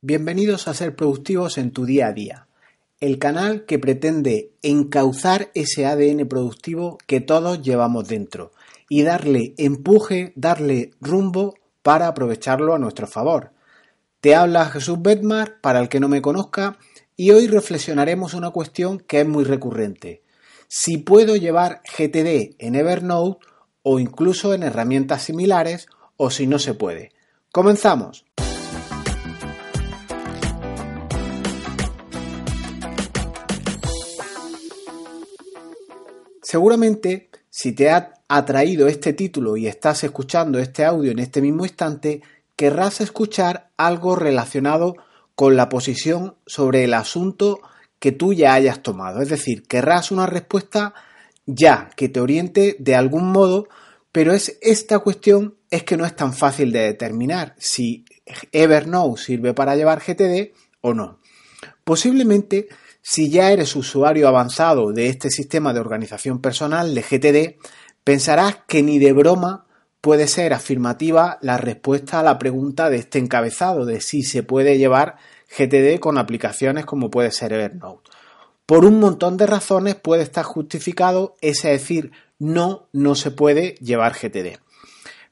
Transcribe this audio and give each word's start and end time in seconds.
Bienvenidos 0.00 0.68
a 0.68 0.74
Ser 0.74 0.94
Productivos 0.94 1.58
en 1.58 1.72
tu 1.72 1.84
día 1.84 2.06
a 2.06 2.12
día, 2.12 2.46
el 3.00 3.18
canal 3.18 3.64
que 3.64 3.80
pretende 3.80 4.52
encauzar 4.62 5.50
ese 5.54 5.86
ADN 5.86 6.28
productivo 6.28 6.98
que 7.08 7.20
todos 7.20 7.62
llevamos 7.62 8.06
dentro 8.06 8.52
y 8.88 9.02
darle 9.02 9.54
empuje, 9.58 10.32
darle 10.36 10.92
rumbo 11.00 11.56
para 11.82 12.06
aprovecharlo 12.06 12.76
a 12.76 12.78
nuestro 12.78 13.08
favor. 13.08 13.50
Te 14.20 14.36
habla 14.36 14.66
Jesús 14.66 15.02
Bedmar, 15.02 15.60
para 15.60 15.80
el 15.80 15.88
que 15.88 15.98
no 15.98 16.06
me 16.08 16.22
conozca, 16.22 16.78
y 17.16 17.32
hoy 17.32 17.48
reflexionaremos 17.48 18.34
una 18.34 18.50
cuestión 18.50 19.00
que 19.00 19.22
es 19.22 19.26
muy 19.26 19.42
recurrente. 19.42 20.22
Si 20.68 20.98
puedo 20.98 21.34
llevar 21.34 21.82
GTD 21.82 22.54
en 22.60 22.76
Evernote 22.76 23.44
o 23.82 23.98
incluso 23.98 24.54
en 24.54 24.62
herramientas 24.62 25.24
similares 25.24 25.88
o 26.16 26.30
si 26.30 26.46
no 26.46 26.60
se 26.60 26.74
puede. 26.74 27.10
Comenzamos. 27.50 28.27
Seguramente, 36.50 37.28
si 37.50 37.72
te 37.72 37.90
ha 37.90 38.14
atraído 38.26 38.88
este 38.88 39.12
título 39.12 39.58
y 39.58 39.66
estás 39.66 40.02
escuchando 40.02 40.58
este 40.58 40.82
audio 40.82 41.12
en 41.12 41.18
este 41.18 41.42
mismo 41.42 41.66
instante, 41.66 42.22
querrás 42.56 43.02
escuchar 43.02 43.68
algo 43.76 44.16
relacionado 44.16 44.96
con 45.34 45.56
la 45.56 45.68
posición 45.68 46.36
sobre 46.46 46.84
el 46.84 46.94
asunto 46.94 47.60
que 47.98 48.12
tú 48.12 48.32
ya 48.32 48.54
hayas 48.54 48.82
tomado. 48.82 49.20
Es 49.20 49.28
decir, 49.28 49.64
querrás 49.64 50.10
una 50.10 50.24
respuesta 50.24 50.94
ya 51.44 51.90
que 51.94 52.08
te 52.08 52.18
oriente 52.18 52.76
de 52.78 52.94
algún 52.94 53.30
modo, 53.30 53.68
pero 54.10 54.32
es 54.32 54.56
esta 54.62 55.00
cuestión 55.00 55.56
es 55.68 55.82
que 55.82 55.98
no 55.98 56.06
es 56.06 56.16
tan 56.16 56.32
fácil 56.32 56.72
de 56.72 56.80
determinar 56.80 57.56
si 57.58 58.06
Evernote 58.52 59.20
sirve 59.20 59.52
para 59.52 59.76
llevar 59.76 60.00
GTD 60.00 60.54
o 60.80 60.94
no. 60.94 61.20
Posiblemente 61.84 62.68
si 63.10 63.30
ya 63.30 63.52
eres 63.52 63.74
usuario 63.74 64.28
avanzado 64.28 64.92
de 64.92 65.06
este 65.06 65.30
sistema 65.30 65.72
de 65.72 65.80
organización 65.80 66.42
personal 66.42 66.94
de 66.94 67.00
GTD, 67.00 67.58
pensarás 68.04 68.58
que 68.66 68.82
ni 68.82 68.98
de 68.98 69.14
broma 69.14 69.64
puede 70.02 70.28
ser 70.28 70.52
afirmativa 70.52 71.38
la 71.40 71.56
respuesta 71.56 72.20
a 72.20 72.22
la 72.22 72.38
pregunta 72.38 72.90
de 72.90 72.98
este 72.98 73.18
encabezado 73.18 73.86
de 73.86 74.02
si 74.02 74.24
se 74.24 74.42
puede 74.42 74.76
llevar 74.76 75.16
GTD 75.56 76.00
con 76.00 76.18
aplicaciones 76.18 76.84
como 76.84 77.10
puede 77.10 77.30
ser 77.30 77.54
Evernote. 77.54 78.10
Por 78.66 78.84
un 78.84 79.00
montón 79.00 79.38
de 79.38 79.46
razones 79.46 79.94
puede 79.94 80.22
estar 80.22 80.44
justificado 80.44 81.34
ese 81.40 81.68
decir 81.70 82.12
no, 82.38 82.88
no 82.92 83.14
se 83.14 83.30
puede 83.30 83.76
llevar 83.80 84.12
GTD. 84.12 84.58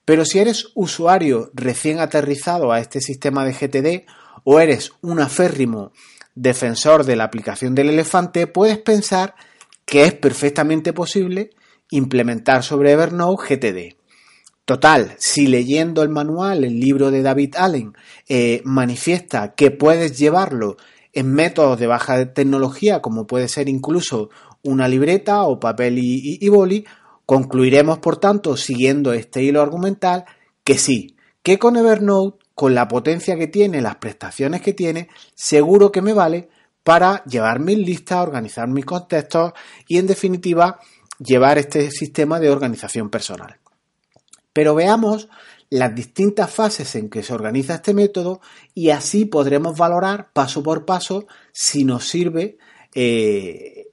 Pero 0.06 0.24
si 0.24 0.38
eres 0.38 0.68
usuario 0.74 1.50
recién 1.52 2.00
aterrizado 2.00 2.72
a 2.72 2.80
este 2.80 3.02
sistema 3.02 3.44
de 3.44 3.52
GTD 3.52 4.10
o 4.44 4.60
eres 4.60 4.92
un 5.02 5.20
aférrimo 5.20 5.92
defensor 6.36 7.04
de 7.04 7.16
la 7.16 7.24
aplicación 7.24 7.74
del 7.74 7.90
elefante, 7.90 8.46
puedes 8.46 8.78
pensar 8.78 9.34
que 9.84 10.04
es 10.04 10.12
perfectamente 10.14 10.92
posible 10.92 11.50
implementar 11.90 12.62
sobre 12.62 12.92
Evernote 12.92 13.56
GTD. 13.56 13.96
Total, 14.64 15.14
si 15.18 15.46
leyendo 15.46 16.02
el 16.02 16.08
manual, 16.08 16.64
el 16.64 16.78
libro 16.78 17.10
de 17.10 17.22
David 17.22 17.54
Allen, 17.56 17.94
eh, 18.28 18.62
manifiesta 18.64 19.54
que 19.54 19.70
puedes 19.70 20.18
llevarlo 20.18 20.76
en 21.12 21.32
métodos 21.32 21.78
de 21.78 21.86
baja 21.86 22.32
tecnología, 22.34 23.00
como 23.00 23.26
puede 23.26 23.48
ser 23.48 23.68
incluso 23.68 24.28
una 24.62 24.88
libreta 24.88 25.44
o 25.44 25.60
papel 25.60 25.98
y, 25.98 26.38
y 26.40 26.48
boli, 26.48 26.84
concluiremos, 27.24 27.98
por 27.98 28.18
tanto, 28.18 28.56
siguiendo 28.56 29.12
este 29.12 29.42
hilo 29.42 29.62
argumental, 29.62 30.24
que 30.64 30.78
sí, 30.78 31.16
que 31.44 31.58
con 31.58 31.76
Evernote 31.76 32.45
con 32.56 32.74
la 32.74 32.88
potencia 32.88 33.36
que 33.36 33.48
tiene, 33.48 33.82
las 33.82 33.96
prestaciones 33.96 34.62
que 34.62 34.72
tiene, 34.72 35.10
seguro 35.34 35.92
que 35.92 36.00
me 36.00 36.14
vale 36.14 36.48
para 36.82 37.22
llevar 37.24 37.60
mis 37.60 37.76
listas, 37.76 38.26
organizar 38.26 38.66
mis 38.66 38.86
contextos 38.86 39.52
y 39.86 39.98
en 39.98 40.06
definitiva 40.06 40.80
llevar 41.18 41.58
este 41.58 41.90
sistema 41.90 42.40
de 42.40 42.48
organización 42.48 43.10
personal. 43.10 43.58
Pero 44.54 44.74
veamos 44.74 45.28
las 45.68 45.94
distintas 45.94 46.50
fases 46.50 46.94
en 46.94 47.10
que 47.10 47.22
se 47.22 47.34
organiza 47.34 47.74
este 47.74 47.92
método 47.92 48.40
y 48.72 48.88
así 48.88 49.26
podremos 49.26 49.76
valorar 49.76 50.30
paso 50.32 50.62
por 50.62 50.86
paso 50.86 51.26
si 51.52 51.84
nos 51.84 52.08
sirve 52.08 52.56
eh, 52.94 53.90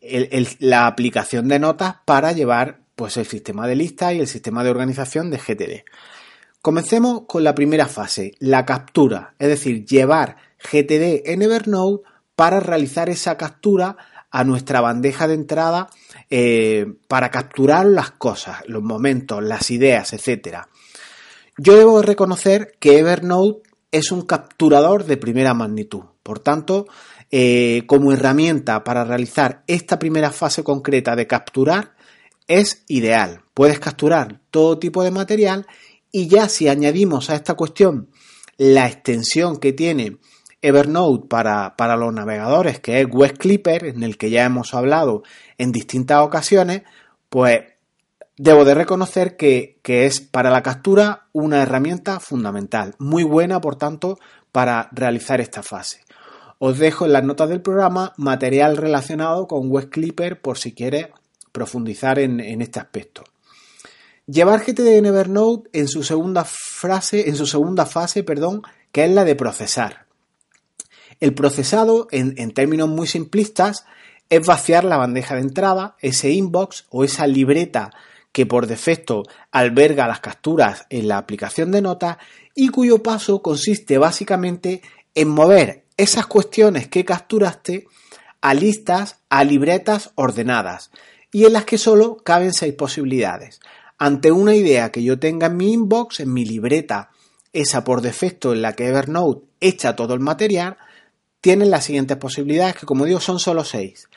la 0.60 0.88
aplicación 0.88 1.50
de 1.50 1.60
notas 1.60 1.96
para 2.06 2.32
llevar 2.32 2.80
pues, 2.96 3.18
el 3.18 3.26
sistema 3.26 3.68
de 3.68 3.76
listas 3.76 4.14
y 4.14 4.20
el 4.20 4.28
sistema 4.28 4.64
de 4.64 4.70
organización 4.70 5.30
de 5.32 5.38
GTD. 5.38 5.84
Comencemos 6.64 7.24
con 7.28 7.44
la 7.44 7.54
primera 7.54 7.88
fase, 7.88 8.36
la 8.40 8.66
captura, 8.66 9.36
es 9.38 9.50
decir, 9.50 9.86
llevar 9.86 10.38
GTD 10.60 11.30
en 11.30 11.42
Evernote 11.42 12.06
para 12.38 12.62
realizar 12.62 13.10
esa 13.10 13.36
captura 13.36 13.98
a 14.32 14.46
nuestra 14.46 14.80
bandeja 14.80 15.28
de 15.28 15.34
entrada 15.34 15.90
eh, 16.30 16.86
para 17.10 17.30
capturar 17.32 17.86
las 17.86 18.12
cosas, 18.12 18.62
los 18.66 18.82
momentos, 18.82 19.44
las 19.44 19.72
ideas, 19.72 20.14
etc. 20.14 20.60
Yo 21.58 21.76
debo 21.76 22.02
reconocer 22.02 22.78
que 22.80 22.98
Evernote 22.98 23.70
es 23.92 24.14
un 24.14 24.22
capturador 24.22 25.04
de 25.04 25.18
primera 25.18 25.54
magnitud. 25.54 26.04
Por 26.24 26.40
tanto, 26.40 26.88
eh, 27.30 27.84
como 27.88 28.14
herramienta 28.14 28.86
para 28.86 29.04
realizar 29.04 29.66
esta 29.68 30.00
primera 30.00 30.32
fase 30.32 30.64
concreta 30.64 31.18
de 31.18 31.28
capturar, 31.28 31.94
es 32.48 32.86
ideal. 32.88 33.42
Puedes 33.54 33.80
capturar 33.80 34.40
todo 34.50 34.80
tipo 34.80 35.04
de 35.04 35.12
material 35.12 35.68
y 36.14 36.28
ya 36.28 36.48
si 36.48 36.70
añadimos 36.70 37.30
a 37.30 37.36
esta 37.36 37.56
cuestión 37.56 38.08
la 38.58 38.86
extensión 38.86 39.58
que 39.58 39.74
tiene 39.74 40.20
Evernote 40.62 41.28
para, 41.28 41.98
los 41.98 42.14
navegadores, 42.14 42.80
que 42.80 43.02
es 43.02 43.08
Web 43.10 43.38
Clipper, 43.38 43.86
en 43.86 44.04
el 44.04 44.18
que 44.18 44.30
ya 44.30 44.46
hemos 44.46 44.76
hablado 44.76 45.24
en 45.58 45.72
distintas 45.74 46.22
ocasiones, 46.22 46.84
pues 47.30 47.64
debo 48.38 48.64
de 48.64 48.76
reconocer 48.76 49.36
que, 49.36 49.80
que, 49.82 50.06
es 50.06 50.22
para 50.22 50.52
la 50.52 50.62
captura 50.62 51.28
una 51.34 51.64
herramienta 51.64 52.20
fundamental, 52.20 52.94
muy 53.00 53.24
buena, 53.24 53.60
por 53.60 53.76
tanto, 53.76 54.20
para 54.52 54.90
realizar 54.92 55.42
esta 55.42 55.64
fase. 55.64 56.02
Os 56.60 56.78
dejo 56.78 57.06
en 57.06 57.14
las 57.14 57.24
notas 57.24 57.50
del 57.50 57.62
programa 57.62 58.14
material 58.18 58.78
relacionado 58.78 59.48
con 59.48 59.68
Web 59.68 59.90
Clipper 59.90 60.40
por 60.40 60.60
si 60.60 60.74
quieres 60.74 61.08
profundizar 61.52 62.20
en 62.20 62.62
este 62.62 62.80
aspecto. 62.80 63.24
Llevar 64.26 64.64
GTD 64.64 64.96
en 64.96 65.06
Evernote 65.06 65.70
en 65.74 65.90
su 65.90 66.02
segunda 66.02 66.46
frase, 66.46 67.28
en 67.28 67.36
su 67.36 67.46
segunda 67.46 67.86
fase, 67.86 68.24
perdón, 68.24 68.62
que 68.94 69.04
es 69.04 69.12
la 69.12 69.26
de 69.26 69.36
procesar. 69.36 70.06
El 71.20 71.34
procesado, 71.34 72.08
en, 72.10 72.34
en 72.38 72.54
términos 72.54 72.88
muy 72.88 73.06
simplistas, 73.06 73.86
es 74.30 74.48
vaciar 74.48 74.86
la 74.86 74.96
bandeja 74.96 75.36
de 75.36 75.42
entrada, 75.42 75.98
ese 76.00 76.32
inbox 76.32 76.86
o 76.90 77.04
esa 77.04 77.28
libreta 77.28 77.92
que 78.32 78.46
por 78.46 78.66
defecto 78.66 79.24
alberga 79.52 80.08
las 80.08 80.22
capturas 80.22 80.86
en 80.90 81.10
la 81.10 81.18
aplicación 81.18 81.72
de 81.74 81.82
notas 81.82 82.16
y 82.56 82.70
cuyo 82.70 83.04
paso 83.04 83.42
consiste 83.42 83.98
básicamente 83.98 84.82
en 85.16 85.28
mover 85.28 85.84
esas 85.98 86.28
cuestiones 86.28 86.88
que 86.88 87.04
capturaste 87.04 87.88
a 88.40 88.54
listas, 88.54 89.18
a 89.30 89.44
libretas 89.44 90.12
ordenadas 90.16 90.92
y 91.30 91.44
en 91.44 91.54
las 91.54 91.66
que 91.66 91.78
solo 91.78 92.16
caben 92.24 92.54
seis 92.54 92.74
posibilidades 92.74 93.60
ante 93.98 94.32
una 94.32 94.56
idea 94.56 94.92
que 94.92 95.04
yo 95.04 95.20
tenga 95.20 95.48
en 95.48 95.58
mi 95.58 95.74
inbox, 95.74 96.20
en 96.20 96.34
mi 96.34 96.46
libreta, 96.46 97.12
esa 97.54 97.84
por 97.84 98.02
defecto 98.02 98.54
en 98.54 98.62
la 98.62 98.74
que 98.74 98.88
Evernote 98.88 99.46
echa 99.60 99.96
todo 99.96 100.14
el 100.14 100.20
material, 100.20 100.78
tienen 101.42 101.72
las 101.72 101.86
siguientes 101.86 102.18
posibilidades 102.18 102.76
que 102.76 102.86
como 102.86 103.06
digo 103.06 103.20
son 103.20 103.40
solo 103.40 103.64
seis. 103.64 104.10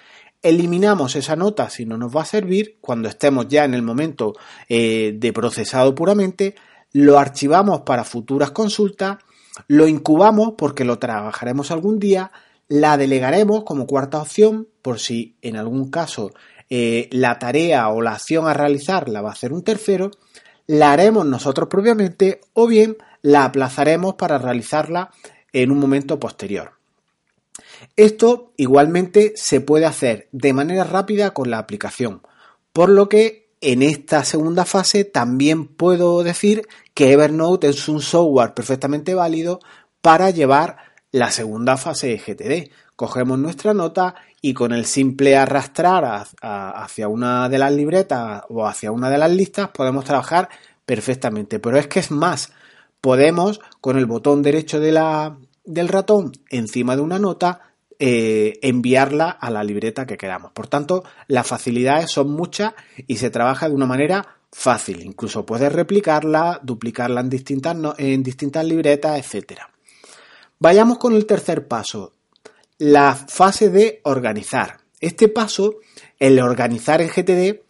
Eliminamos 0.42 1.16
esa 1.16 1.36
nota 1.36 1.70
si 1.70 1.84
no 1.86 1.98
nos 1.98 2.14
va 2.14 2.22
a 2.22 2.26
servir 2.26 2.78
cuando 2.80 3.08
estemos 3.08 3.48
ya 3.48 3.64
en 3.64 3.74
el 3.74 3.82
momento 3.82 4.34
eh, 4.68 5.12
de 5.16 5.32
procesado 5.32 5.94
puramente, 5.94 6.54
lo 6.92 7.18
archivamos 7.18 7.80
para 7.80 8.04
futuras 8.04 8.52
consultas, 8.52 9.18
lo 9.66 9.88
incubamos 9.88 10.54
porque 10.56 10.84
lo 10.84 10.98
trabajaremos 10.98 11.70
algún 11.70 11.98
día, 11.98 12.30
la 12.68 12.96
delegaremos 12.96 13.64
como 13.64 13.86
cuarta 13.86 14.20
opción 14.20 14.68
por 14.82 14.98
si 14.98 15.36
en 15.42 15.56
algún 15.56 15.90
caso 15.90 16.32
eh, 16.70 17.08
la 17.12 17.38
tarea 17.38 17.88
o 17.88 18.02
la 18.02 18.12
acción 18.12 18.48
a 18.48 18.54
realizar 18.54 19.08
la 19.08 19.22
va 19.22 19.30
a 19.30 19.32
hacer 19.32 19.52
un 19.52 19.62
tercero, 19.62 20.10
la 20.66 20.92
haremos 20.92 21.24
nosotros 21.26 21.68
propiamente 21.68 22.40
o 22.52 22.66
bien 22.66 22.96
la 23.22 23.44
aplazaremos 23.44 24.14
para 24.14 24.38
realizarla 24.38 25.10
en 25.52 25.70
un 25.70 25.78
momento 25.78 26.18
posterior. 26.18 26.72
Esto 27.96 28.52
igualmente 28.56 29.32
se 29.36 29.60
puede 29.60 29.86
hacer 29.86 30.28
de 30.32 30.52
manera 30.52 30.84
rápida 30.84 31.32
con 31.32 31.50
la 31.50 31.58
aplicación, 31.58 32.22
por 32.72 32.88
lo 32.88 33.08
que 33.08 33.46
en 33.60 33.82
esta 33.82 34.24
segunda 34.24 34.64
fase 34.64 35.04
también 35.04 35.66
puedo 35.66 36.22
decir 36.22 36.68
que 36.94 37.12
Evernote 37.12 37.68
es 37.68 37.88
un 37.88 38.00
software 38.00 38.54
perfectamente 38.54 39.14
válido 39.14 39.60
para 40.02 40.30
llevar 40.30 40.76
la 41.10 41.30
segunda 41.30 41.76
fase 41.76 42.08
de 42.08 42.18
GTD. 42.18 42.70
Cogemos 42.96 43.38
nuestra 43.38 43.74
nota 43.74 44.14
y 44.40 44.54
con 44.54 44.72
el 44.72 44.86
simple 44.86 45.36
arrastrar 45.36 46.26
hacia 46.40 47.08
una 47.08 47.48
de 47.48 47.58
las 47.58 47.72
libretas 47.72 48.42
o 48.48 48.66
hacia 48.66 48.90
una 48.90 49.10
de 49.10 49.18
las 49.18 49.30
listas 49.30 49.68
podemos 49.68 50.04
trabajar 50.04 50.48
perfectamente. 50.86 51.58
Pero 51.58 51.78
es 51.78 51.88
que 51.88 52.00
es 52.00 52.10
más, 52.10 52.52
podemos 53.02 53.60
con 53.80 53.98
el 53.98 54.06
botón 54.06 54.42
derecho 54.42 54.80
de 54.80 54.92
la, 54.92 55.36
del 55.64 55.88
ratón 55.88 56.32
encima 56.48 56.96
de 56.96 57.02
una 57.02 57.18
nota, 57.18 57.60
eh, 57.98 58.58
enviarla 58.62 59.30
a 59.30 59.50
la 59.50 59.64
libreta 59.64 60.06
que 60.06 60.16
queramos. 60.16 60.52
Por 60.52 60.68
tanto, 60.68 61.04
las 61.28 61.46
facilidades 61.46 62.10
son 62.10 62.30
muchas 62.30 62.74
y 63.06 63.16
se 63.16 63.30
trabaja 63.30 63.68
de 63.68 63.74
una 63.74 63.86
manera 63.86 64.36
fácil. 64.52 65.02
Incluso 65.02 65.46
puedes 65.46 65.72
replicarla, 65.72 66.60
duplicarla 66.62 67.20
en 67.20 67.30
distintas, 67.30 67.76
en 67.98 68.22
distintas 68.22 68.64
libretas, 68.64 69.18
etc. 69.18 69.60
Vayamos 70.58 70.98
con 70.98 71.14
el 71.14 71.26
tercer 71.26 71.68
paso, 71.68 72.12
la 72.78 73.14
fase 73.14 73.70
de 73.70 74.00
organizar. 74.04 74.78
Este 75.00 75.28
paso, 75.28 75.76
el 76.18 76.38
organizar 76.40 77.00
en 77.00 77.08
GTD, 77.08 77.60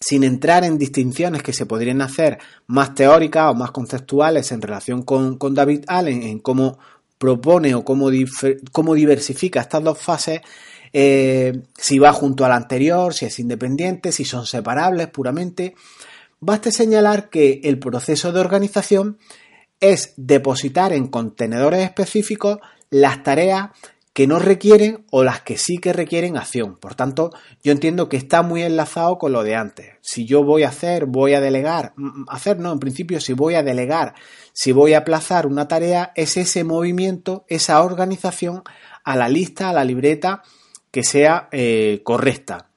sin 0.00 0.24
entrar 0.24 0.64
en 0.64 0.78
distinciones 0.78 1.42
que 1.42 1.52
se 1.52 1.66
podrían 1.66 2.02
hacer 2.02 2.38
más 2.66 2.94
teóricas 2.94 3.50
o 3.50 3.54
más 3.54 3.70
conceptuales 3.70 4.50
en 4.50 4.60
relación 4.60 5.02
con, 5.02 5.38
David 5.54 5.84
Allen 5.86 6.22
en 6.24 6.40
cómo 6.40 6.78
propone 7.18 7.74
o 7.74 7.84
cómo, 7.84 8.10
cómo 8.72 8.94
diversifica 8.94 9.60
estas 9.60 9.84
dos 9.84 9.98
fases, 9.98 10.40
eh, 10.92 11.62
si 11.78 11.98
va 11.98 12.12
junto 12.12 12.44
al 12.44 12.52
anterior, 12.52 13.14
si 13.14 13.26
es 13.26 13.38
independiente, 13.38 14.10
si 14.10 14.24
son 14.24 14.44
separables 14.44 15.06
puramente. 15.08 15.74
Baste 16.40 16.72
señalar 16.72 17.30
que 17.30 17.60
el 17.62 17.78
proceso 17.78 18.32
de 18.32 18.40
organización 18.40 19.18
es 19.78 20.14
depositar 20.16 20.92
en 20.92 21.06
contenedores 21.06 21.84
específicos 21.84 22.58
las 22.90 23.22
tareas 23.22 23.70
que 24.12 24.26
no 24.26 24.38
requieren 24.38 25.04
o 25.10 25.24
las 25.24 25.40
que 25.40 25.56
sí 25.56 25.78
que 25.78 25.92
requieren 25.92 26.36
acción. 26.36 26.76
Por 26.76 26.94
tanto, 26.94 27.30
yo 27.62 27.72
entiendo 27.72 28.08
que 28.08 28.18
está 28.18 28.42
muy 28.42 28.62
enlazado 28.62 29.18
con 29.18 29.32
lo 29.32 29.42
de 29.42 29.54
antes. 29.54 29.94
Si 30.02 30.26
yo 30.26 30.44
voy 30.44 30.64
a 30.64 30.68
hacer, 30.68 31.06
voy 31.06 31.34
a 31.34 31.40
delegar, 31.40 31.94
mm, 31.96 32.22
mm, 32.22 32.26
hacer 32.28 32.58
no, 32.58 32.72
en 32.72 32.78
principio 32.78 33.20
si 33.20 33.32
voy 33.32 33.54
a 33.54 33.62
delegar, 33.62 34.14
si 34.52 34.72
voy 34.72 34.92
a 34.92 34.98
aplazar 34.98 35.46
una 35.46 35.66
tarea, 35.66 36.12
es 36.14 36.36
ese 36.36 36.62
movimiento, 36.62 37.44
esa 37.48 37.82
organización 37.82 38.62
a 39.02 39.16
la 39.16 39.28
lista, 39.28 39.70
a 39.70 39.72
la 39.72 39.84
libreta 39.84 40.42
que 40.90 41.04
sea 41.04 41.48
eh, 41.50 42.02
correcta. 42.04 42.68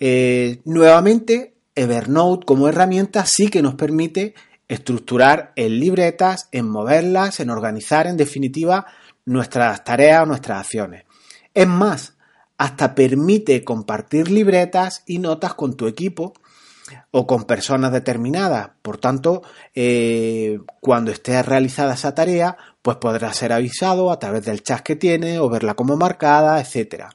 Eh, 0.00 0.60
nuevamente, 0.64 1.54
Evernote 1.76 2.44
como 2.44 2.68
herramienta 2.68 3.24
sí 3.24 3.48
que 3.48 3.62
nos 3.62 3.76
permite 3.76 4.34
estructurar 4.68 5.52
en 5.54 5.78
libretas, 5.78 6.48
en 6.50 6.68
moverlas, 6.68 7.38
en 7.38 7.50
organizar, 7.50 8.06
en 8.06 8.16
definitiva, 8.16 8.86
nuestras 9.26 9.84
tareas 9.84 10.22
o 10.22 10.26
nuestras 10.26 10.60
acciones. 10.60 11.04
Es 11.52 11.66
más, 11.66 12.14
hasta 12.58 12.94
permite 12.94 13.62
compartir 13.64 14.30
libretas 14.30 15.02
y 15.06 15.18
notas 15.18 15.54
con 15.54 15.76
tu 15.76 15.86
equipo 15.86 16.32
o 17.10 17.26
con 17.26 17.44
personas 17.44 17.92
determinadas. 17.92 18.70
Por 18.82 18.98
tanto, 18.98 19.42
eh, 19.74 20.60
cuando 20.80 21.10
esté 21.10 21.42
realizada 21.42 21.94
esa 21.94 22.14
tarea, 22.14 22.56
pues 22.82 22.96
podrás 22.98 23.36
ser 23.36 23.52
avisado 23.52 24.10
a 24.10 24.18
través 24.18 24.44
del 24.44 24.62
chat 24.62 24.80
que 24.80 24.96
tiene 24.96 25.38
o 25.38 25.48
verla 25.48 25.74
como 25.74 25.96
marcada, 25.96 26.60
etc. 26.60 27.06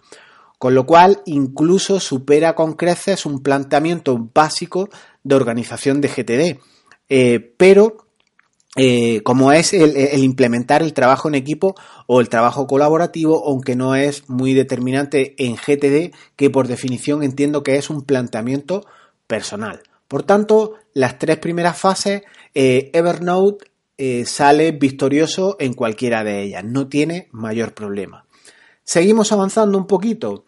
Con 0.58 0.76
lo 0.76 0.86
cual, 0.86 1.22
incluso 1.26 2.00
supera 2.00 2.54
con 2.54 2.74
creces 2.74 3.26
un 3.26 3.42
planteamiento 3.42 4.30
básico 4.34 4.90
de 5.24 5.36
organización 5.36 6.02
de 6.02 6.10
GTD. 6.10 6.60
Eh, 7.10 7.56
pero 7.58 8.11
eh, 8.78 9.22
como 9.24 9.52
es 9.52 9.74
el, 9.74 9.98
implementar 10.20 10.82
el 10.82 10.94
trabajo 10.94 11.28
en 11.28 11.36
equipo 11.36 11.76
o 12.08 12.22
el 12.22 12.30
trabajo 12.30 12.68
colaborativo, 12.68 13.44
aunque 13.46 13.76
no 13.76 13.96
es 13.96 14.30
muy 14.30 14.54
determinante 14.54 15.36
en 15.38 15.56
GTD, 15.56 16.16
que 16.38 16.50
por 16.50 16.68
definición 16.68 17.22
entiendo 17.22 17.64
que 17.64 17.76
es 17.76 17.90
un 17.90 18.04
planteamiento 18.04 18.86
personal. 19.28 19.82
Por 20.08 20.24
tanto, 20.24 20.76
las 20.94 21.20
tres 21.20 21.38
primeras 21.38 21.78
fases, 21.78 22.24
eh, 22.54 22.90
Evernote 22.94 23.66
eh, 23.98 24.26
sale 24.26 24.72
victorioso 24.72 25.58
en 25.60 25.74
cualquiera 25.74 26.24
de 26.24 26.42
ellas, 26.42 26.64
no 26.64 26.88
tiene 26.88 27.28
mayor 27.32 27.74
problema. 27.74 28.26
Seguimos 28.84 29.32
avanzando 29.32 29.78
un 29.78 29.88
poquito. 29.88 30.46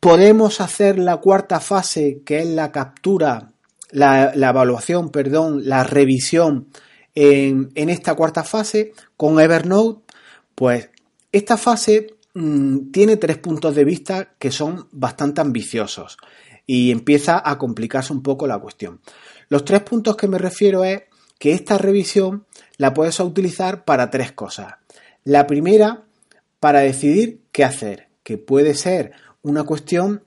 Podemos 0.00 0.60
hacer 0.60 0.98
la 0.98 1.18
cuarta 1.18 1.60
fase, 1.60 2.22
que 2.24 2.40
es 2.40 2.46
la 2.46 2.72
captura 2.72 3.51
la, 3.92 4.32
evaluación, 4.34 5.10
perdón, 5.10 5.68
la 5.68 5.84
revisión 5.84 6.68
en, 7.14 7.70
esta 7.74 8.14
cuarta 8.14 8.42
fase 8.42 8.92
con 9.16 9.38
Evernote, 9.38 10.02
pues 10.54 10.90
esta 11.30 11.56
fase 11.56 12.14
mm, 12.34 12.90
tiene 12.90 13.16
tres 13.16 13.38
puntos 13.38 13.74
de 13.74 13.84
vista 13.84 14.34
que 14.38 14.50
son 14.50 14.88
bastante 14.90 15.40
ambiciosos 15.40 16.16
y 16.66 16.90
empieza 16.90 17.40
a 17.44 17.58
complicarse 17.58 18.12
un 18.12 18.22
poco 18.22 18.46
la 18.46 18.58
cuestión. 18.58 19.00
Los 19.48 19.64
tres 19.64 19.82
puntos 19.82 20.16
que 20.16 20.28
me 20.28 20.38
refiero 20.38 20.84
es 20.84 21.02
que 21.38 21.52
esta 21.52 21.76
revisión 21.76 22.46
la 22.78 22.94
puedes 22.94 23.20
utilizar 23.20 23.84
para 23.84 24.10
tres 24.10 24.32
cosas. 24.32 24.74
La 25.24 25.46
primera, 25.46 26.04
para 26.60 26.80
decidir 26.80 27.42
qué 27.52 27.64
hacer, 27.64 28.08
que 28.22 28.38
puede 28.38 28.74
ser 28.74 29.12
una 29.42 29.64
cuestión 29.64 30.24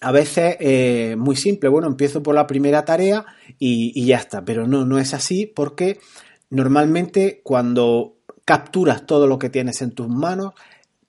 a 0.00 0.12
veces 0.12 0.56
eh, 0.60 1.14
muy 1.18 1.36
simple, 1.36 1.68
bueno, 1.68 1.86
empiezo 1.86 2.22
por 2.22 2.34
la 2.34 2.46
primera 2.46 2.84
tarea 2.84 3.26
y, 3.58 4.06
ya 4.06 4.16
está, 4.16 4.44
pero 4.44 4.66
no, 4.66 4.86
no 4.86 4.98
es 4.98 5.12
así 5.12 5.46
porque 5.46 6.00
normalmente 6.48 7.40
cuando 7.44 8.16
capturas 8.44 9.06
todo 9.06 9.26
lo 9.26 9.38
que 9.38 9.50
tienes 9.50 9.82
en 9.82 9.92
tus 9.92 10.08
manos, 10.08 10.54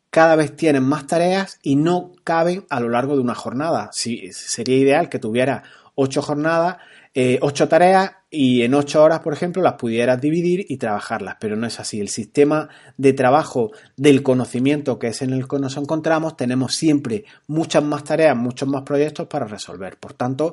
cada 0.10 0.36
vez 0.36 0.56
tienes 0.56 0.82
más 0.82 1.08
tareas 1.08 1.60
y 1.64 1.78
no 1.78 2.12
caben 2.26 2.66
a 2.70 2.82
lo 2.82 2.90
largo 2.90 3.16
de 3.16 3.22
una 3.22 3.34
jornada. 3.34 3.90
Sí, 3.94 4.30
sería 4.34 4.78
ideal 4.78 5.08
que 5.08 5.20
tuviera 5.20 5.64
ocho 5.96 6.22
jornadas 6.22 6.78
eh, 7.14 7.40
ocho 7.42 7.68
tareas 7.68 8.12
y 8.30 8.62
en 8.62 8.74
ocho 8.74 9.04
horas, 9.04 9.20
por 9.20 9.34
ejemplo, 9.34 9.62
las 9.62 9.74
pudieras 9.74 10.22
dividir 10.22 10.66
y 10.70 10.78
trabajarlas, 10.78 11.36
pero 11.40 11.58
no 11.58 11.68
es 11.68 11.80
así. 11.80 12.00
El 12.00 12.08
sistema 12.08 12.70
de 12.96 13.12
trabajo 13.12 13.72
del 13.98 14.24
conocimiento 14.24 14.98
que 14.98 15.08
es 15.08 15.22
en 15.22 15.32
el 15.32 15.48
que 15.48 15.60
nos 15.60 15.76
encontramos, 15.76 16.38
tenemos 16.38 16.74
siempre 16.74 17.26
muchas 17.48 17.84
más 17.84 18.06
tareas, 18.06 18.38
muchos 18.38 18.70
más 18.70 18.84
proyectos 18.84 19.28
para 19.28 19.46
resolver. 19.46 19.98
Por 19.98 20.14
tanto, 20.14 20.52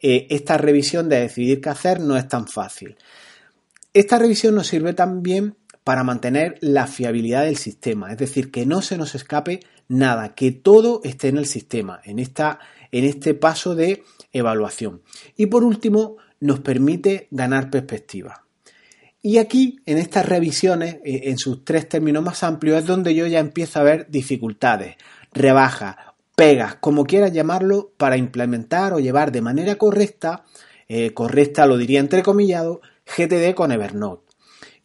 eh, 0.00 0.28
esta 0.30 0.56
revisión 0.56 1.08
de 1.08 1.20
decidir 1.20 1.60
qué 1.60 1.70
hacer 1.70 2.00
no 2.00 2.16
es 2.16 2.28
tan 2.28 2.46
fácil. 2.46 2.96
Esta 3.92 4.18
revisión 4.18 4.54
nos 4.54 4.68
sirve 4.68 4.92
también 4.92 5.56
para 5.82 6.04
mantener 6.04 6.58
la 6.60 6.86
fiabilidad 6.86 7.44
del 7.44 7.56
sistema, 7.56 8.12
es 8.12 8.18
decir, 8.18 8.50
que 8.50 8.66
no 8.66 8.82
se 8.82 8.98
nos 8.98 9.14
escape 9.14 9.60
nada, 9.88 10.34
que 10.34 10.52
todo 10.52 11.00
esté 11.04 11.28
en 11.28 11.38
el 11.38 11.46
sistema, 11.46 12.00
en, 12.04 12.18
esta, 12.18 12.58
en 12.92 13.04
este 13.04 13.34
paso 13.34 13.74
de 13.74 14.02
evaluación. 14.32 15.02
Y 15.36 15.46
por 15.46 15.64
último, 15.64 16.16
nos 16.40 16.60
permite 16.60 17.28
ganar 17.30 17.70
perspectiva. 17.70 18.44
Y 19.22 19.38
aquí, 19.38 19.80
en 19.86 19.98
estas 19.98 20.26
revisiones, 20.26 20.98
eh, 21.04 21.22
en 21.24 21.38
sus 21.38 21.64
tres 21.64 21.88
términos 21.88 22.22
más 22.22 22.42
amplios, 22.42 22.78
es 22.78 22.86
donde 22.86 23.14
yo 23.14 23.26
ya 23.26 23.40
empiezo 23.40 23.80
a 23.80 23.82
ver 23.82 24.06
dificultades, 24.08 24.96
rebajas, 25.32 25.96
pegas, 26.36 26.76
como 26.76 27.04
quieras 27.04 27.32
llamarlo, 27.32 27.92
para 27.96 28.16
implementar 28.16 28.92
o 28.92 29.00
llevar 29.00 29.32
de 29.32 29.42
manera 29.42 29.76
correcta, 29.76 30.44
eh, 30.86 31.12
correcta 31.12 31.66
lo 31.66 31.76
diría 31.76 31.98
entrecomillado, 31.98 32.82
GTD 33.04 33.54
con 33.54 33.72
Evernote. 33.72 34.25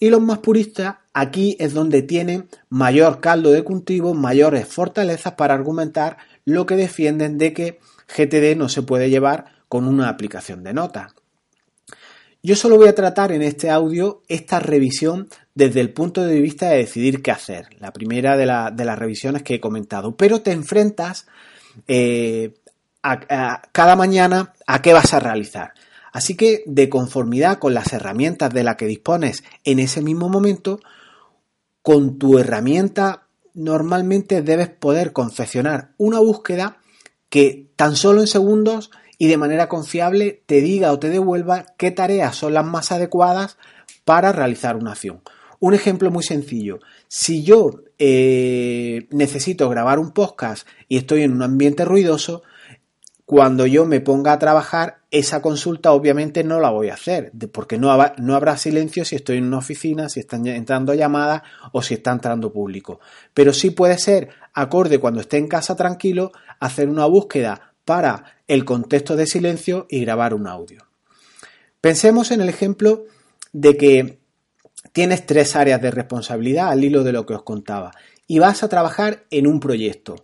Y 0.02 0.10
los 0.10 0.20
más 0.20 0.40
puristas, 0.40 0.96
aquí 1.14 1.56
es 1.60 1.76
donde 1.76 2.02
tienen 2.02 2.50
mayor 2.70 3.22
caldo 3.22 3.52
de 3.52 3.64
cultivo, 3.64 4.16
mayores 4.16 4.68
fortalezas 4.68 5.34
para 5.34 5.54
argumentar 5.54 6.18
lo 6.44 6.66
que 6.66 6.76
defienden 6.76 7.38
de 7.38 7.54
que 7.54 7.80
GTD 8.08 8.58
no 8.58 8.68
se 8.68 8.82
puede 8.82 9.12
llevar 9.12 9.46
con 9.70 9.88
una 9.88 10.10
aplicación 10.10 10.64
de 10.64 10.74
notas. 10.74 11.14
Yo 12.42 12.56
solo 12.56 12.78
voy 12.78 12.88
a 12.88 12.96
tratar 12.96 13.32
en 13.32 13.44
este 13.44 13.70
audio 13.70 14.24
esta 14.28 14.60
revisión 14.60 15.30
desde 15.54 15.82
el 15.82 15.94
punto 15.94 16.24
de 16.24 16.42
vista 16.42 16.70
de 16.70 16.78
decidir 16.78 17.22
qué 17.22 17.30
hacer, 17.30 17.68
la 17.78 17.94
primera 17.94 18.36
de, 18.36 18.48
las 18.48 18.98
revisiones 18.98 19.44
que 19.44 19.54
he 19.54 19.60
comentado, 19.60 20.18
pero 20.18 20.42
te 20.42 20.52
enfrentas 20.52 21.28
eh, 21.88 22.56
cada 23.72 23.96
mañana 23.96 24.52
a 24.66 24.82
qué 24.82 24.94
vas 24.94 25.14
a 25.14 25.20
realizar. 25.20 25.76
Así 26.12 26.36
que, 26.36 26.64
de 26.66 26.90
conformidad 26.90 27.60
con 27.60 27.74
las 27.74 27.94
herramientas 27.94 28.54
de 28.54 28.64
las 28.64 28.76
que 28.76 28.86
dispones 28.86 29.44
en 29.64 29.80
ese 29.80 30.02
mismo 30.02 30.30
momento, 30.30 30.80
con 31.82 32.18
tu 32.18 32.38
herramienta 32.38 33.28
normalmente 33.54 34.42
debes 34.42 34.70
poder 34.70 35.14
confeccionar 35.14 35.92
una 35.98 36.20
búsqueda 36.20 36.78
que 37.30 37.72
tan 37.76 37.96
solo 37.96 38.22
en 38.22 38.28
segundos 38.28 38.92
y 39.18 39.28
de 39.28 39.38
manera 39.38 39.70
confiable 39.70 40.44
te 40.46 40.62
diga 40.62 40.92
o 40.92 41.00
te 41.00 41.10
devuelva 41.10 41.66
qué 41.78 41.92
tareas 41.92 42.36
son 42.36 42.54
las 42.54 42.66
más 42.66 42.92
adecuadas 42.92 43.58
para 44.04 44.32
realizar 44.32 44.76
una 44.76 44.92
acción. 44.92 45.22
Un 45.60 45.76
ejemplo 45.76 46.10
muy 46.10 46.24
sencillo. 46.24 46.80
Si 47.08 47.44
yo 47.44 47.84
eh, 48.00 49.08
necesito 49.12 49.70
grabar 49.70 50.00
un 50.00 50.12
podcast 50.12 50.68
y 50.88 50.98
estoy 50.98 51.22
en 51.22 51.34
un 51.34 51.44
ambiente 51.44 51.86
ruidoso, 51.86 52.42
cuando 53.26 53.68
yo 53.68 53.86
me 53.86 54.02
ponga 54.02 54.34
a 54.34 54.40
trabajar, 54.40 55.01
esa 55.12 55.42
consulta 55.42 55.92
obviamente 55.92 56.44
no 56.44 56.62
la 56.62 56.70
voy 56.70 56.90
a 56.90 56.94
hacer, 56.94 57.34
porque 57.52 57.78
no, 57.78 57.96
no, 58.18 58.36
habrá 58.36 58.56
silencio 58.56 59.04
si 59.04 59.18
estoy 59.18 59.38
en 59.38 59.44
una 59.44 59.58
oficina, 59.58 60.08
si 60.08 60.22
están 60.22 60.48
entrando 60.48 60.94
llamadas 60.94 61.42
o 61.74 61.82
si 61.82 61.96
está 61.96 62.14
entrando 62.14 62.54
público. 62.54 63.02
Pero 63.34 63.52
sí 63.52 63.72
puede 63.72 63.98
ser 63.98 64.30
acorde 64.54 65.00
cuando 65.00 65.20
esté 65.20 65.38
en 65.38 65.50
casa 65.50 65.76
tranquilo, 65.76 66.32
hacer 66.62 66.88
una 66.88 67.06
búsqueda 67.06 67.74
para 67.84 68.38
el 68.48 68.64
contexto 68.64 69.18
de 69.18 69.28
silencio 69.28 69.86
y 69.90 70.00
grabar 70.00 70.34
un 70.34 70.48
audio. 70.48 70.88
Pensemos 71.82 72.32
en 72.32 72.40
el 72.40 72.48
ejemplo 72.48 73.04
de 73.52 73.76
que 73.76 74.20
tienes 74.94 75.26
tres 75.26 75.58
áreas 75.58 75.82
de 75.82 75.92
responsabilidad 75.92 76.70
al 76.70 76.84
hilo 76.84 77.04
de 77.04 77.12
lo 77.12 77.26
que 77.26 77.34
os 77.34 77.44
contaba 77.44 77.92
y 78.28 78.40
vas 78.40 78.64
a 78.64 78.70
trabajar 78.70 79.26
en 79.30 79.46
un 79.46 79.60
proyecto. 79.60 80.24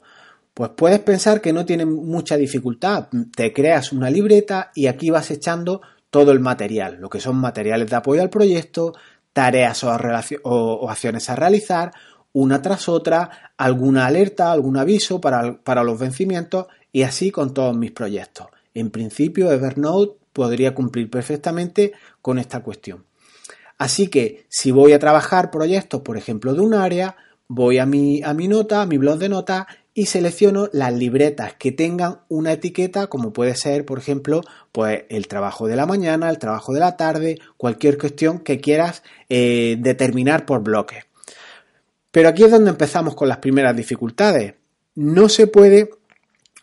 Pues 0.58 0.72
puedes 0.72 1.00
pensar 1.02 1.40
que 1.40 1.54
no 1.54 1.68
tiene 1.68 1.86
mucha 1.86 2.36
dificultad. 2.36 3.10
Te 3.36 3.54
creas 3.54 3.92
una 3.92 4.10
libreta 4.10 4.72
y 4.74 4.88
aquí 4.88 5.12
vas 5.12 5.30
echando 5.30 5.82
todo 6.10 6.32
el 6.32 6.40
material, 6.40 6.98
lo 7.00 7.12
que 7.12 7.20
son 7.20 7.36
materiales 7.36 7.92
de 7.92 7.96
apoyo 7.96 8.24
al 8.24 8.32
proyecto, 8.32 8.94
tareas 9.34 9.84
o, 9.84 10.90
acciones 10.90 11.30
a 11.30 11.36
realizar, 11.36 11.92
una 12.34 12.60
tras 12.64 12.90
otra, 12.90 13.54
alguna 13.56 14.08
alerta, 14.08 14.52
algún 14.52 14.78
aviso 14.78 15.22
para, 15.22 15.62
para 15.62 15.84
los 15.84 16.00
vencimientos 16.00 16.66
y 16.92 17.04
así 17.04 17.30
con 17.30 17.54
todos 17.54 17.78
mis 17.78 17.92
proyectos. 17.92 18.48
En 18.74 18.90
principio, 18.90 19.52
Evernote 19.52 20.18
podría 20.34 20.74
cumplir 20.74 21.08
perfectamente 21.12 21.92
con 22.20 22.40
esta 22.40 22.64
cuestión. 22.64 23.06
Así 23.78 24.08
que 24.08 24.48
si 24.50 24.72
voy 24.72 24.94
a 24.94 25.00
trabajar 25.00 25.52
proyectos, 25.52 26.02
por 26.02 26.18
ejemplo, 26.18 26.56
de 26.56 26.62
un 26.62 26.74
área, 26.74 27.16
voy 27.48 27.78
a 27.78 27.86
mi, 27.86 28.24
a 28.24 28.34
mi 28.34 28.48
nota, 28.48 28.82
a 28.82 28.88
mi 28.88 28.98
blog 28.98 29.20
de 29.20 29.30
notas 29.30 29.68
y 29.98 30.06
selecciono 30.06 30.70
las 30.74 30.94
libretas 30.94 31.56
que 31.56 31.72
tengan 31.72 32.20
una 32.30 32.52
etiqueta 32.52 33.08
como 33.08 33.34
puede 33.34 33.56
ser, 33.56 33.84
por 33.84 33.98
ejemplo, 33.98 34.42
pues 34.72 35.06
el 35.10 35.28
trabajo 35.28 35.66
de 35.66 35.76
la 35.76 35.88
mañana, 35.88 36.30
el 36.30 36.38
trabajo 36.38 36.72
de 36.72 36.80
la 36.80 36.96
tarde, 36.96 37.40
cualquier 37.58 37.98
cuestión 37.98 38.38
que 38.38 38.62
quieras 38.62 39.02
eh, 39.28 39.76
determinar 39.80 40.46
por 40.46 40.62
bloques. 40.62 41.04
Pero 42.12 42.30
aquí 42.30 42.44
es 42.44 42.52
donde 42.52 42.70
empezamos 42.70 43.16
con 43.16 43.28
las 43.28 43.40
primeras 43.40 43.76
dificultades. 43.76 44.54
No 44.94 45.30
se 45.30 45.48
puede 45.48 45.90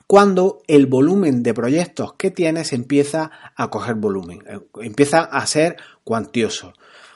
cuando 0.07 0.62
el 0.69 0.87
volumen 0.87 1.43
de 1.43 1.55
proyectos 1.55 2.12
que 2.12 2.31
tienes 2.31 2.73
empieza 2.73 3.33
a 3.57 3.69
coger 3.69 3.97
volumen, 3.97 4.45
eh, 4.47 4.61
empieza 4.81 5.25
a 5.25 5.45
ser 5.49 5.76
cuantioso. 6.05 6.73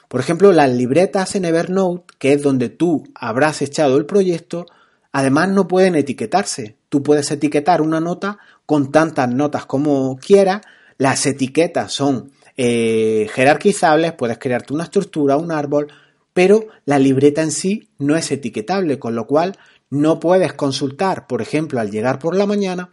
Por 0.09 0.19
ejemplo, 0.19 0.51
las 0.51 0.69
libretas 0.69 1.35
en 1.35 1.45
Evernote, 1.45 2.13
que 2.19 2.33
es 2.33 2.41
donde 2.41 2.67
tú 2.67 3.05
habrás 3.15 3.61
echado 3.61 3.95
el 3.95 4.05
proyecto, 4.05 4.65
además 5.11 5.49
no 5.49 5.67
pueden 5.67 5.95
etiquetarse. 5.95 6.77
Tú 6.89 7.03
puedes 7.03 7.29
etiquetar 7.31 7.81
una 7.81 7.99
nota 7.99 8.37
con 8.65 8.91
tantas 8.91 9.29
notas 9.29 9.65
como 9.65 10.17
quieras. 10.17 10.61
Las 10.97 11.25
etiquetas 11.25 11.91
son 11.91 12.31
eh, 12.57 13.29
jerarquizables, 13.33 14.13
puedes 14.13 14.37
crearte 14.37 14.73
una 14.73 14.83
estructura, 14.83 15.37
un 15.37 15.51
árbol, 15.51 15.87
pero 16.33 16.67
la 16.85 16.99
libreta 16.99 17.41
en 17.41 17.51
sí 17.51 17.89
no 17.97 18.15
es 18.15 18.31
etiquetable, 18.31 18.99
con 18.99 19.15
lo 19.15 19.25
cual 19.27 19.57
no 19.89 20.19
puedes 20.19 20.53
consultar, 20.53 21.25
por 21.25 21.41
ejemplo, 21.41 21.79
al 21.79 21.89
llegar 21.89 22.19
por 22.19 22.35
la 22.35 22.45
mañana, 22.45 22.89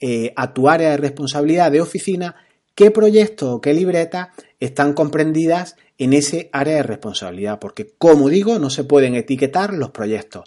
eh, 0.00 0.32
a 0.36 0.52
tu 0.52 0.68
área 0.68 0.90
de 0.90 0.96
responsabilidad 0.96 1.72
de 1.72 1.80
oficina, 1.80 2.36
qué 2.74 2.90
proyectos 2.90 3.48
o 3.48 3.60
qué 3.60 3.72
libretas 3.72 4.28
están 4.60 4.92
comprendidas 4.92 5.76
en 5.98 6.12
ese 6.12 6.50
área 6.52 6.76
de 6.76 6.82
responsabilidad, 6.82 7.58
porque 7.58 7.94
como 7.98 8.28
digo, 8.28 8.58
no 8.58 8.70
se 8.70 8.84
pueden 8.84 9.14
etiquetar 9.14 9.72
los 9.72 9.90
proyectos. 9.90 10.44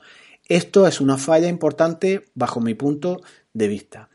Esto 0.48 0.86
es 0.88 1.02
una 1.02 1.18
falla 1.18 1.48
importante 1.48 2.26
bajo 2.36 2.60
mi 2.60 2.76
punto 2.76 3.22
de 3.54 3.68
vista. 3.68 4.10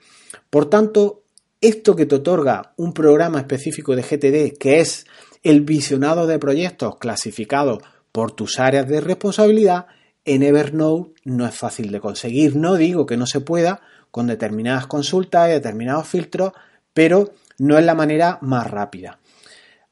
Por 0.48 0.70
tanto, 0.70 1.24
esto 1.60 1.96
que 1.96 2.06
te 2.06 2.16
otorga 2.16 2.72
un 2.76 2.92
programa 2.92 3.38
específico 3.38 3.96
de 3.96 4.02
GTD, 4.02 4.56
que 4.58 4.80
es 4.80 5.06
el 5.42 5.62
visionado 5.62 6.26
de 6.26 6.38
proyectos 6.38 6.96
clasificados 6.98 7.82
por 8.12 8.32
tus 8.32 8.60
áreas 8.60 8.88
de 8.88 9.00
responsabilidad, 9.00 9.86
en 10.24 10.42
Evernote 10.42 11.12
no 11.24 11.46
es 11.46 11.54
fácil 11.54 11.90
de 11.90 12.00
conseguir. 12.00 12.56
No 12.56 12.76
digo 12.76 13.06
que 13.06 13.16
no 13.16 13.26
se 13.26 13.40
pueda 13.40 13.80
con 14.10 14.26
determinadas 14.26 14.86
consultas 14.86 15.48
y 15.48 15.52
determinados 15.52 16.06
filtros, 16.08 16.52
pero 16.92 17.32
no 17.58 17.78
es 17.78 17.84
la 17.84 17.94
manera 17.94 18.38
más 18.40 18.70
rápida. 18.70 19.18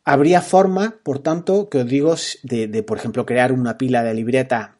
Habría 0.04 0.40
formas, 0.40 0.95
por 1.02 1.18
tanto, 1.18 1.68
que 1.68 1.78
os 1.78 1.87
digo, 1.87 2.14
de, 2.42 2.83
por 2.83 2.99
ejemplo, 2.99 3.26
crear 3.26 3.52
una 3.52 3.76
pila 3.76 4.02
de 4.02 4.14
libretas 4.14 4.71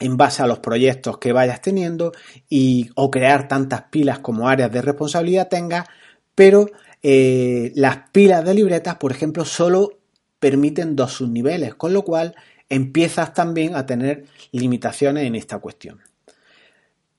en 0.00 0.16
base 0.16 0.42
a 0.42 0.46
los 0.46 0.58
proyectos 0.58 1.18
que 1.18 1.32
vayas 1.32 1.60
teniendo 1.60 2.12
y, 2.48 2.90
o 2.96 3.10
crear 3.10 3.48
tantas 3.48 3.82
pilas 3.90 4.18
como 4.18 4.48
áreas 4.48 4.72
de 4.72 4.82
responsabilidad 4.82 5.48
tengas, 5.48 5.86
pero 6.34 6.66
eh, 7.02 7.72
las 7.74 8.10
pilas 8.10 8.44
de 8.44 8.54
libretas, 8.54 8.96
por 8.96 9.12
ejemplo, 9.12 9.44
solo 9.44 9.98
permiten 10.38 10.96
dos 10.96 11.12
subniveles, 11.12 11.74
con 11.74 11.92
lo 11.92 12.02
cual 12.02 12.34
empiezas 12.68 13.32
también 13.34 13.76
a 13.76 13.86
tener 13.86 14.24
limitaciones 14.52 15.26
en 15.26 15.34
esta 15.34 15.58
cuestión. 15.58 16.00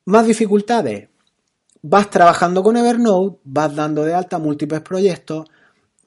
Más 0.05 0.27
dificultades. 0.27 1.10
Vas 1.82 2.10
trabajando 2.10 2.63
con 2.63 2.77
Evernote, 2.77 3.39
vas 3.44 3.75
dando 3.75 4.03
de 4.03 4.15
alta 4.15 4.39
múltiples 4.39 4.82
proyectos, 4.82 5.48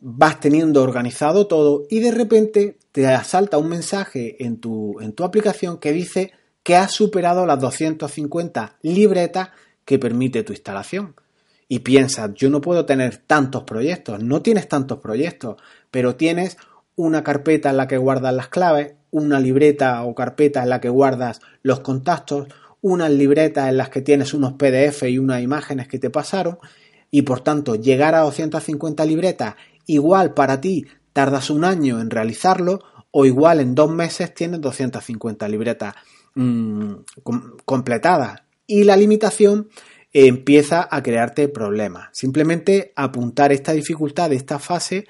vas 0.01 0.41
teniendo 0.41 0.83
organizado 0.83 1.47
todo 1.47 1.85
y 1.89 2.01
de 2.01 2.11
repente 2.11 2.79
te 2.93 3.07
asalta 3.07 3.59
un 3.59 3.69
mensaje 3.69 4.45
en 4.45 4.61
tu, 4.61 5.01
en 5.01 5.13
tu 5.13 5.25
aplicación 5.25 5.79
que 5.79 5.93
dice 5.93 6.33
que 6.69 6.77
has 6.77 6.93
superado 6.93 7.47
las 7.47 7.59
250 7.61 8.77
libretas 8.83 9.49
que 9.87 9.99
permite 9.99 10.43
tu 10.43 10.53
instalación. 10.53 11.15
Y 11.67 11.79
piensas, 11.79 12.35
yo 12.35 12.51
no 12.51 12.61
puedo 12.61 12.85
tener 12.85 13.17
tantos 13.17 13.63
proyectos, 13.63 14.23
no 14.23 14.43
tienes 14.43 14.69
tantos 14.69 14.99
proyectos, 14.99 15.57
pero 15.91 16.17
tienes 16.17 16.59
una 16.95 17.25
carpeta 17.25 17.71
en 17.71 17.79
la 17.79 17.89
que 17.89 17.97
guardas 17.97 18.35
las 18.35 18.49
claves, 18.49 18.97
una 19.11 19.41
libreta 19.41 20.05
o 20.05 20.15
carpeta 20.15 20.63
en 20.63 20.69
la 20.69 20.79
que 20.79 20.91
guardas 20.91 21.41
los 21.63 21.81
contactos, 21.81 22.49
unas 22.83 23.13
libretas 23.13 23.71
en 23.71 23.79
las 23.79 23.89
que 23.89 24.03
tienes 24.03 24.35
unos 24.35 24.53
PDF 24.53 25.05
y 25.05 25.17
unas 25.17 25.41
imágenes 25.41 25.89
que 25.89 25.99
te 25.99 26.11
pasaron, 26.11 26.59
y 27.11 27.23
por 27.23 27.41
tanto 27.41 27.77
llegar 27.77 28.15
a 28.15 28.21
250 28.21 29.07
libretas 29.07 29.55
igual 29.87 30.35
para 30.35 30.61
ti 30.61 30.85
tardas 31.15 31.49
un 31.49 31.65
año 31.65 31.99
en 31.99 32.11
realizarlo 32.11 32.81
o 33.11 33.25
igual 33.25 33.61
en 33.61 33.75
dos 33.75 33.91
meses 33.91 34.35
tienes 34.35 34.61
250 34.61 35.49
libretas 35.49 35.95
mm, 36.35 36.93
completadas 37.65 38.43
y 38.67 38.85
la 38.85 38.97
limitación 38.97 39.69
empieza 40.13 40.89
a 40.91 41.03
crearte 41.03 41.49
problemas. 41.49 42.09
Simplemente 42.13 42.93
apuntar 42.97 43.53
esta 43.53 43.73
dificultad 43.73 44.33
esta 44.33 44.59
fase 44.59 45.07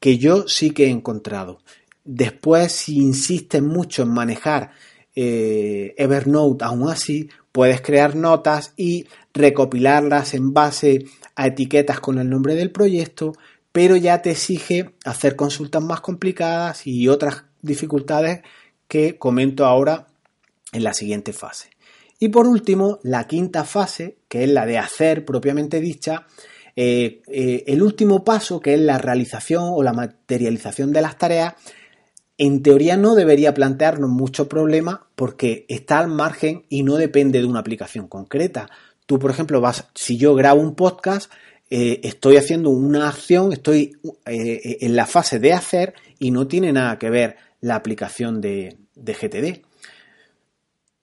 que 0.00 0.18
yo 0.18 0.46
sí 0.48 0.70
que 0.70 0.86
he 0.86 0.90
encontrado. 0.90 1.60
Después, 2.04 2.72
si 2.72 2.98
insistes 2.98 3.62
mucho 3.62 4.02
en 4.02 4.10
manejar 4.10 4.72
eh, 5.14 5.94
Evernote, 5.96 6.64
aún 6.64 6.90
así, 6.90 7.30
puedes 7.52 7.80
crear 7.80 8.14
notas 8.14 8.74
y 8.76 9.06
recopilarlas 9.32 10.34
en 10.34 10.52
base 10.52 11.06
a 11.34 11.46
etiquetas 11.46 12.00
con 12.00 12.18
el 12.18 12.28
nombre 12.28 12.54
del 12.54 12.70
proyecto 12.70 13.32
pero 13.74 13.96
ya 13.96 14.22
te 14.22 14.30
exige 14.30 14.94
hacer 15.04 15.34
consultas 15.34 15.82
más 15.82 16.00
complicadas 16.00 16.86
y 16.86 17.08
otras 17.08 17.42
dificultades 17.60 18.42
que 18.86 19.18
comento 19.18 19.66
ahora 19.66 20.06
en 20.74 20.84
la 20.84 20.92
siguiente 20.92 21.32
fase. 21.32 21.70
Y 22.18 22.28
por 22.28 22.46
último, 22.46 22.98
la 23.02 23.26
quinta 23.26 23.64
fase, 23.64 24.18
que 24.28 24.44
es 24.44 24.50
la 24.50 24.66
de 24.66 24.78
hacer 24.78 25.24
propiamente 25.24 25.80
dicha, 25.80 26.26
eh, 26.76 27.22
eh, 27.28 27.64
el 27.66 27.82
último 27.82 28.24
paso, 28.24 28.60
que 28.60 28.74
es 28.74 28.80
la 28.80 28.98
realización 28.98 29.64
o 29.66 29.82
la 29.82 29.92
materialización 29.92 30.92
de 30.92 31.00
las 31.00 31.16
tareas, 31.16 31.54
en 32.36 32.62
teoría 32.62 32.96
no 32.96 33.14
debería 33.14 33.54
plantearnos 33.54 34.10
mucho 34.10 34.48
problema 34.48 35.06
porque 35.14 35.64
está 35.68 36.00
al 36.00 36.08
margen 36.08 36.64
y 36.68 36.82
no 36.82 36.96
depende 36.96 37.40
de 37.40 37.46
una 37.46 37.60
aplicación 37.60 38.08
concreta. 38.08 38.68
Tú, 39.06 39.18
por 39.18 39.30
ejemplo, 39.30 39.60
vas, 39.60 39.86
si 39.94 40.16
yo 40.16 40.34
grabo 40.34 40.60
un 40.60 40.74
podcast, 40.74 41.30
eh, 41.70 42.00
estoy 42.02 42.36
haciendo 42.36 42.70
una 42.70 43.08
acción, 43.08 43.52
estoy 43.52 43.92
en 44.26 44.96
la 44.96 45.06
fase 45.06 45.38
de 45.38 45.52
hacer 45.52 45.94
y 46.18 46.32
no 46.32 46.48
tiene 46.48 46.72
nada 46.72 46.98
que 46.98 47.10
ver 47.10 47.36
la 47.60 47.76
aplicación 47.76 48.40
de, 48.40 48.76
GTD. 48.94 49.63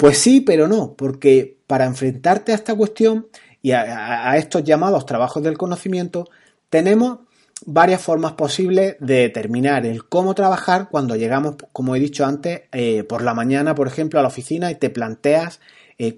Pues 0.01 0.17
sí, 0.17 0.41
pero 0.41 0.67
no, 0.67 0.95
porque 0.95 1.59
para 1.67 1.85
enfrentarte 1.85 2.53
a 2.53 2.55
esta 2.55 2.73
cuestión 2.73 3.27
y 3.61 3.69
a, 3.69 4.35
estos 4.35 4.63
llamados 4.63 5.05
trabajos 5.05 5.43
del 5.43 5.59
conocimiento, 5.59 6.27
tenemos 6.71 7.19
varias 7.67 8.01
formas 8.01 8.31
posibles 8.31 8.95
de 8.99 9.15
determinar 9.17 9.85
el 9.85 10.05
cómo 10.05 10.33
trabajar 10.33 10.89
cuando 10.89 11.15
llegamos, 11.15 11.57
como 11.71 11.95
he 11.95 11.99
dicho 11.99 12.25
antes, 12.25 12.63
eh, 12.71 13.03
por 13.03 13.21
la 13.21 13.35
mañana, 13.35 13.75
por 13.75 13.87
ejemplo, 13.87 14.17
a 14.17 14.23
la 14.23 14.29
oficina 14.29 14.71
y 14.71 14.75
te 14.75 14.89
planteas 14.89 15.59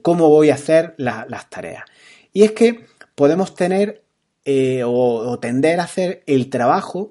cómo 0.01 0.29
voy 0.29 0.49
a 0.49 0.53
hacer 0.53 0.95
las 0.95 1.49
tareas. 1.49 1.83
Y 2.31 2.43
es 2.43 2.53
que 2.53 2.85
podemos 3.15 3.53
tener 3.53 4.05
eh, 4.45 4.83
o, 4.85 5.37
tender 5.39 5.81
a 5.81 5.83
hacer 5.83 6.23
el 6.25 6.49
trabajo 6.49 7.09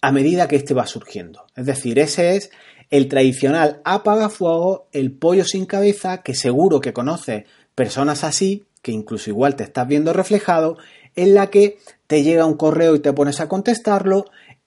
a 0.00 0.12
medida 0.12 0.46
que 0.46 0.54
éste 0.54 0.74
va 0.74 0.86
surgiendo. 0.86 1.44
Es 1.56 1.66
decir, 1.66 1.98
ese 1.98 2.36
es 2.36 2.52
el 2.92 3.08
tradicional 3.08 3.80
apagafuego, 3.84 4.86
el 4.92 5.12
pollo 5.12 5.44
sin 5.44 5.64
cabeza, 5.64 6.22
que 6.22 6.34
seguro 6.34 6.82
que 6.82 6.92
conoces 6.92 7.44
personas 7.74 8.22
así, 8.22 8.64
que 8.82 8.92
incluso 8.92 9.30
igual 9.30 9.56
te 9.56 9.64
estás 9.64 9.88
viendo 9.88 10.12
reflejado, 10.12 10.76
en 11.16 11.32
la 11.34 11.48
que 11.48 11.78
te 12.06 12.22
llega 12.22 12.44
un 12.44 12.58
correo 12.58 12.94
y 12.94 13.00
te 13.00 13.14
pones 13.14 13.40
a 13.40 13.48
contestarlo, 13.48 14.26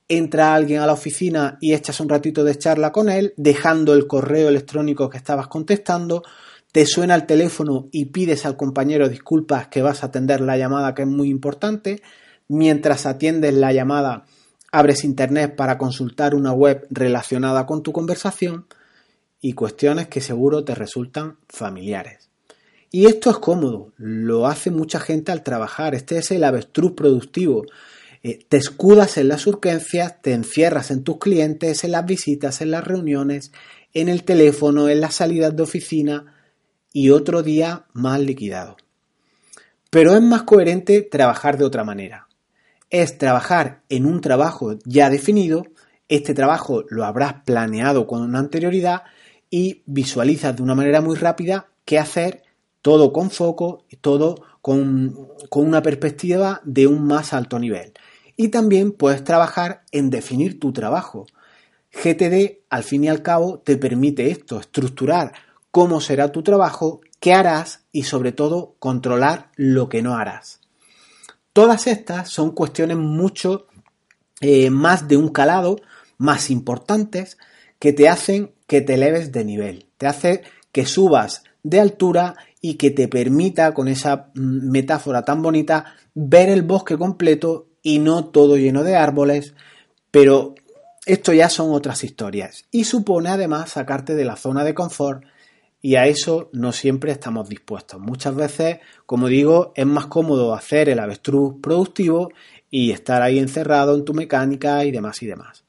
entra 0.09 0.55
alguien 0.55 0.81
a 0.81 0.87
la 0.87 0.93
oficina 0.93 1.59
y 1.61 1.75
echas 1.75 1.99
un 1.99 2.09
ratito 2.09 2.43
de 2.43 2.57
charla 2.57 2.91
con 2.91 3.09
él, 3.09 3.35
dejando 3.37 3.93
el 3.93 4.07
correo 4.07 4.49
electrónico 4.49 5.07
que 5.07 5.17
estabas 5.17 5.47
contestando, 5.47 6.23
te 6.71 6.87
suena 6.87 7.13
el 7.13 7.27
teléfono 7.27 7.89
y 7.91 8.05
pides 8.05 8.47
al 8.47 8.57
compañero 8.57 9.07
disculpas 9.07 9.67
que 9.67 9.83
vas 9.83 10.01
a 10.01 10.07
atender 10.07 10.41
la 10.41 10.57
llamada 10.57 10.95
que 10.95 11.03
es 11.03 11.07
muy 11.07 11.29
importante, 11.29 12.01
mientras 12.47 13.05
atiendes 13.05 13.53
la 13.53 13.71
llamada 13.71 14.25
abres 14.75 15.05
internet 15.05 15.55
para 15.55 15.77
consultar 15.77 16.35
una 16.35 16.51
web 16.51 16.85
relacionada 16.89 17.65
con 17.65 17.81
tu 17.81 17.93
conversación 17.93 18.65
y 19.39 19.53
cuestiones 19.53 20.09
que 20.09 20.19
seguro 20.19 20.65
te 20.65 20.75
resultan 20.75 21.37
familiares. 21.47 22.29
Y 22.91 23.05
esto 23.05 23.29
es 23.29 23.37
cómodo, 23.37 23.93
lo 23.95 24.47
hace 24.47 24.71
mucha 24.71 24.99
gente 24.99 25.31
al 25.31 25.43
trabajar, 25.43 25.95
este 25.95 26.17
es 26.17 26.29
el 26.31 26.43
avestruz 26.43 26.91
productivo. 26.91 27.65
Eh, 28.21 28.39
te 28.49 28.57
escudas 28.57 29.17
en 29.17 29.29
las 29.29 29.47
urgencias, 29.47 30.21
te 30.21 30.33
encierras 30.33 30.91
en 30.91 31.03
tus 31.03 31.19
clientes, 31.19 31.85
en 31.85 31.91
las 31.91 32.05
visitas, 32.05 32.59
en 32.59 32.71
las 32.71 32.83
reuniones, 32.83 33.53
en 33.93 34.09
el 34.09 34.23
teléfono, 34.23 34.89
en 34.89 34.99
las 34.99 35.15
salidas 35.15 35.55
de 35.55 35.63
oficina 35.63 36.35
y 36.91 37.11
otro 37.11 37.43
día 37.43 37.85
más 37.93 38.19
liquidado. 38.19 38.75
Pero 39.89 40.15
es 40.15 40.21
más 40.21 40.43
coherente 40.43 41.01
trabajar 41.01 41.57
de 41.57 41.63
otra 41.63 41.85
manera. 41.85 42.24
Es 42.89 43.17
trabajar 43.17 43.81
en 43.89 44.05
un 44.05 44.21
trabajo 44.21 44.77
ya 44.85 45.09
definido, 45.09 45.65
este 46.07 46.33
trabajo 46.33 46.83
lo 46.89 47.03
habrás 47.03 47.43
planeado 47.45 48.05
con 48.05 48.35
anterioridad 48.35 49.03
y 49.49 49.81
visualizas 49.85 50.55
de 50.55 50.63
una 50.63 50.75
manera 50.75 51.01
muy 51.01 51.15
rápida 51.15 51.67
qué 51.83 51.97
hacer 51.97 52.43
todo 52.81 53.11
con 53.11 53.31
foco 53.31 53.83
todo 54.01 54.35
con, 54.61 55.27
una 55.51 55.81
perspectiva 55.81 56.61
de 56.63 56.87
un 56.87 57.05
más 57.05 57.33
alto 57.33 57.57
nivel. 57.57 57.93
Y 58.35 58.49
también 58.49 58.91
puedes 58.91 59.23
trabajar 59.23 59.83
en 59.91 60.09
definir 60.09 60.59
tu 60.59 60.73
trabajo. 60.73 61.25
GTD, 61.91 62.59
al 62.69 62.83
fin 62.83 63.03
y 63.05 63.07
al 63.07 63.21
cabo, 63.21 63.59
te 63.59 63.77
permite 63.77 64.29
esto, 64.29 64.59
estructurar 64.59 65.33
cómo 65.71 66.01
será 66.01 66.31
tu 66.31 66.43
trabajo, 66.43 67.01
qué 67.19 67.33
harás 67.33 67.85
y 67.91 68.03
sobre 68.03 68.31
todo 68.31 68.75
controlar 68.79 69.49
lo 69.55 69.87
que 69.87 70.01
no 70.01 70.15
harás. 70.15 70.64
Todas 71.55 71.87
estas 71.87 72.27
son 72.27 72.51
cuestiones 72.51 72.97
mucho 72.97 73.67
eh, 74.41 74.69
más 74.69 75.07
de 75.07 75.15
un 75.15 75.29
calado, 75.29 75.77
más 76.17 76.49
importantes, 76.51 77.37
que 77.79 77.93
te 77.93 78.09
hacen 78.09 78.51
que 78.67 78.81
te 78.81 78.95
eleves 78.95 79.31
de 79.31 79.45
nivel, 79.45 79.85
te 79.97 80.05
hace 80.05 80.43
que 80.73 80.85
subas 80.85 81.45
de 81.63 81.79
altura 81.79 82.35
y 82.59 82.73
que 82.73 82.91
te 82.91 83.07
permita, 83.07 83.73
con 83.73 83.87
esa 83.87 84.31
mm, 84.35 84.69
metáfora 84.69 85.23
tan 85.23 85.41
bonita, 85.41 85.95
ver 86.13 86.49
el 86.49 86.63
bosque 86.63 86.97
completo 86.97 87.67
y 87.81 87.99
no 87.99 88.25
todo 88.25 88.57
lleno 88.57 88.83
de 88.83 88.97
árboles, 88.97 89.53
pero 90.11 90.55
esto 91.05 91.31
ya 91.31 91.47
son 91.47 91.73
otras 91.73 92.03
historias. 92.03 92.65
Y 92.69 92.83
supone 92.83 93.29
además 93.29 93.69
sacarte 93.69 94.13
de 94.13 94.25
la 94.25 94.35
zona 94.35 94.65
de 94.65 94.73
confort 94.73 95.23
y 95.85 95.97
a 95.97 96.07
eso 96.07 96.49
no 96.51 96.71
siempre 96.71 97.11
estamos 97.11 97.47
dispuestos. 97.47 97.99
Muchas 97.99 98.33
veces, 98.33 98.79
como 99.05 99.27
digo, 99.27 99.71
es 99.75 99.85
más 99.85 100.07
cómodo 100.07 100.55
hacer 100.55 100.89
el 100.89 100.97
avestruz 100.97 101.61
productivo 101.61 102.31
y 102.71 102.89
estar 102.89 103.21
ahí 103.21 103.37
encerrado 103.37 103.93
en 103.93 104.03
tu 104.03 104.15
mecánica 104.15 104.83
y 104.83 104.89
demás 104.89 105.21
y 105.21 105.27
demás. 105.27 105.63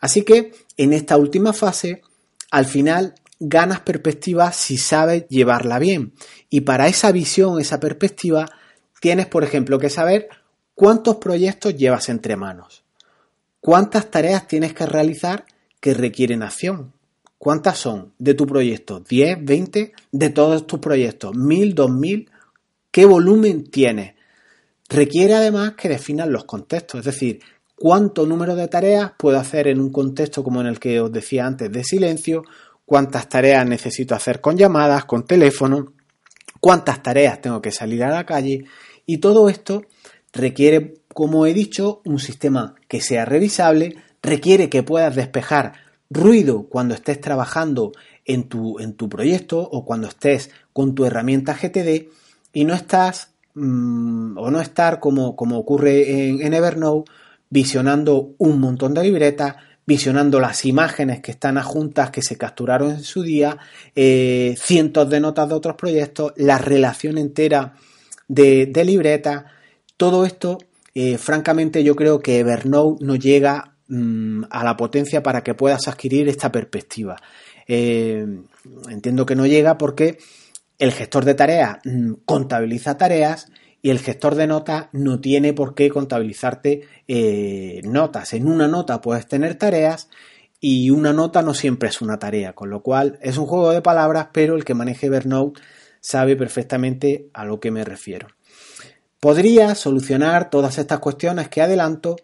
Así 0.00 0.22
que 0.22 0.50
en 0.76 0.92
esta 0.92 1.16
última 1.16 1.52
fase, 1.52 2.02
al 2.50 2.64
final 2.64 3.14
ganas 3.38 3.78
perspectiva 3.78 4.50
si 4.50 4.76
sabes 4.76 5.28
llevarla 5.28 5.78
bien. 5.78 6.14
Y 6.50 6.62
para 6.62 6.88
esa 6.88 7.12
visión, 7.12 7.60
esa 7.60 7.78
perspectiva, 7.78 8.46
tienes, 9.00 9.26
por 9.26 9.44
ejemplo, 9.44 9.78
que 9.78 9.88
saber 9.88 10.30
cuántos 10.74 11.18
proyectos 11.18 11.76
llevas 11.76 12.08
entre 12.08 12.34
manos, 12.34 12.82
cuántas 13.60 14.10
tareas 14.10 14.48
tienes 14.48 14.74
que 14.74 14.86
realizar 14.86 15.44
que 15.78 15.94
requieren 15.94 16.42
acción. 16.42 16.93
¿Cuántas 17.44 17.76
son 17.76 18.14
de 18.18 18.32
tu 18.32 18.46
proyecto? 18.46 19.04
¿10, 19.04 19.44
20? 19.44 19.92
De 20.12 20.30
todos 20.30 20.66
tus 20.66 20.80
proyectos. 20.80 21.36
¿1000, 21.36 21.74
2000? 21.74 22.30
¿Qué 22.90 23.04
volumen 23.04 23.64
tienes? 23.64 24.14
Requiere 24.88 25.34
además 25.34 25.74
que 25.74 25.90
definas 25.90 26.26
los 26.28 26.46
contextos, 26.46 27.00
es 27.00 27.04
decir, 27.04 27.40
cuánto 27.76 28.24
número 28.24 28.56
de 28.56 28.66
tareas 28.68 29.12
puedo 29.18 29.38
hacer 29.38 29.68
en 29.68 29.78
un 29.78 29.92
contexto 29.92 30.42
como 30.42 30.62
en 30.62 30.68
el 30.68 30.80
que 30.80 30.98
os 31.02 31.12
decía 31.12 31.44
antes 31.44 31.70
de 31.70 31.84
silencio, 31.84 32.44
cuántas 32.86 33.28
tareas 33.28 33.66
necesito 33.66 34.14
hacer 34.14 34.40
con 34.40 34.56
llamadas, 34.56 35.04
con 35.04 35.26
teléfono, 35.26 35.92
cuántas 36.60 37.02
tareas 37.02 37.42
tengo 37.42 37.60
que 37.60 37.72
salir 37.72 38.04
a 38.04 38.10
la 38.10 38.24
calle 38.24 38.64
y 39.04 39.18
todo 39.18 39.50
esto 39.50 39.82
requiere, 40.32 40.94
como 41.12 41.44
he 41.44 41.52
dicho, 41.52 42.00
un 42.06 42.20
sistema 42.20 42.74
que 42.88 43.02
sea 43.02 43.26
revisable, 43.26 43.96
requiere 44.22 44.70
que 44.70 44.82
puedas 44.82 45.14
despejar 45.14 45.83
ruido 46.14 46.66
cuando 46.68 46.94
estés 46.94 47.20
trabajando 47.20 47.92
en 48.24 48.44
tu, 48.44 48.78
en 48.78 48.94
tu 48.94 49.08
proyecto 49.08 49.60
o 49.60 49.84
cuando 49.84 50.06
estés 50.08 50.50
con 50.72 50.94
tu 50.94 51.04
herramienta 51.04 51.54
GTD 51.54 52.08
y 52.52 52.64
no 52.64 52.74
estás 52.74 53.32
mm, 53.54 54.38
o 54.38 54.50
no 54.50 54.60
estar 54.60 55.00
como, 55.00 55.36
como 55.36 55.58
ocurre 55.58 56.28
en, 56.28 56.54
Evernote 56.54 57.10
visionando 57.50 58.34
un 58.38 58.60
montón 58.60 58.94
de 58.94 59.02
libretas, 59.02 59.56
visionando 59.86 60.40
las 60.40 60.64
imágenes 60.64 61.20
que 61.20 61.32
están 61.32 61.58
adjuntas, 61.58 62.10
que 62.10 62.22
se 62.22 62.36
capturaron 62.36 62.92
en 62.92 63.02
su 63.02 63.22
día, 63.22 63.58
eh, 63.94 64.56
cientos 64.58 65.10
de 65.10 65.20
notas 65.20 65.48
de 65.48 65.54
otros 65.54 65.76
proyectos, 65.76 66.32
la 66.36 66.58
relación 66.58 67.18
entera 67.18 67.74
de, 68.26 68.66
de 68.66 68.84
libretas. 68.84 69.44
Todo 69.96 70.24
esto, 70.24 70.58
eh, 70.94 71.18
francamente, 71.18 71.84
yo 71.84 71.94
creo 71.94 72.20
que 72.20 72.38
Evernote 72.40 73.04
no 73.04 73.14
llega 73.14 73.73
mm, 73.88 74.44
a 74.50 74.64
la 74.64 74.76
potencia 74.76 75.22
para 75.22 75.42
que 75.42 75.54
puedas 75.54 75.88
adquirir 75.88 76.28
esta 76.28 76.50
perspectiva. 76.50 77.16
Eh, 77.66 78.26
entiendo 78.88 79.26
que 79.26 79.36
no 79.36 79.46
llega 79.46 79.78
porque 79.78 80.18
el 80.78 80.92
gestor 80.92 81.24
de 81.24 81.34
tareas 81.34 81.78
mm, 81.84 82.12
contabiliza 82.24 82.96
tareas 82.96 83.48
y 83.82 83.90
el 83.90 83.98
gestor 83.98 84.34
de 84.34 84.46
notas 84.46 84.86
no 84.92 85.20
tiene 85.20 85.52
por 85.52 85.74
qué 85.74 85.90
contabilizarte 85.90 86.88
eh, 87.06 87.82
notas. 87.84 88.32
En 88.32 88.48
una 88.48 88.66
nota 88.66 89.00
puedes 89.00 89.26
tener 89.26 89.56
tareas 89.56 90.08
y 90.58 90.88
una 90.88 91.12
nota 91.12 91.42
no 91.42 91.52
siempre 91.52 91.90
es 91.90 92.00
una 92.00 92.18
tarea, 92.18 92.54
con 92.54 92.70
lo 92.70 92.82
cual 92.82 93.18
es 93.20 93.36
un 93.36 93.44
juego 93.44 93.70
de 93.72 93.82
palabras, 93.82 94.28
pero 94.32 94.56
el 94.56 94.64
que 94.64 94.72
maneje 94.72 95.08
Evernote 95.08 95.60
sabe 96.00 96.36
perfectamente 96.36 97.28
a 97.34 97.44
lo 97.44 97.60
que 97.60 97.70
me 97.70 97.84
refiero. 97.84 98.28
Podría 99.20 99.74
solucionar 99.74 100.48
todas 100.48 100.78
estas 100.78 101.00
cuestiones 101.00 101.48
que 101.48 101.60
adelanto 101.60 102.16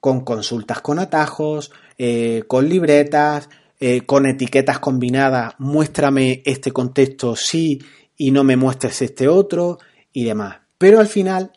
con 0.00 0.20
consultas 0.20 0.80
con 0.80 0.98
atajos, 0.98 1.72
eh, 1.96 2.44
con 2.46 2.68
libretas, 2.68 3.48
eh, 3.80 4.02
con 4.02 4.26
etiquetas 4.26 4.78
combinadas, 4.78 5.54
muéstrame 5.58 6.42
este 6.44 6.72
contexto 6.72 7.36
sí 7.36 7.80
y 8.16 8.30
no 8.30 8.44
me 8.44 8.56
muestres 8.56 9.02
este 9.02 9.28
otro 9.28 9.78
y 10.12 10.24
demás. 10.24 10.58
Pero 10.78 11.00
al 11.00 11.08
final, 11.08 11.52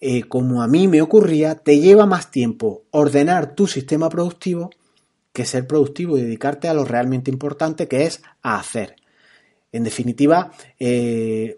eh, 0.00 0.22
como 0.24 0.62
a 0.62 0.68
mí 0.68 0.88
me 0.88 1.02
ocurría, 1.02 1.54
te 1.54 1.78
lleva 1.80 2.06
más 2.06 2.30
tiempo 2.30 2.84
ordenar 2.90 3.54
tu 3.54 3.66
sistema 3.66 4.08
productivo 4.08 4.70
que 5.32 5.44
ser 5.44 5.66
productivo 5.66 6.18
y 6.18 6.22
dedicarte 6.22 6.68
a 6.68 6.74
lo 6.74 6.84
realmente 6.84 7.30
importante 7.30 7.86
que 7.86 8.04
es 8.04 8.20
a 8.42 8.58
hacer. 8.58 8.96
En 9.72 9.84
definitiva, 9.84 10.50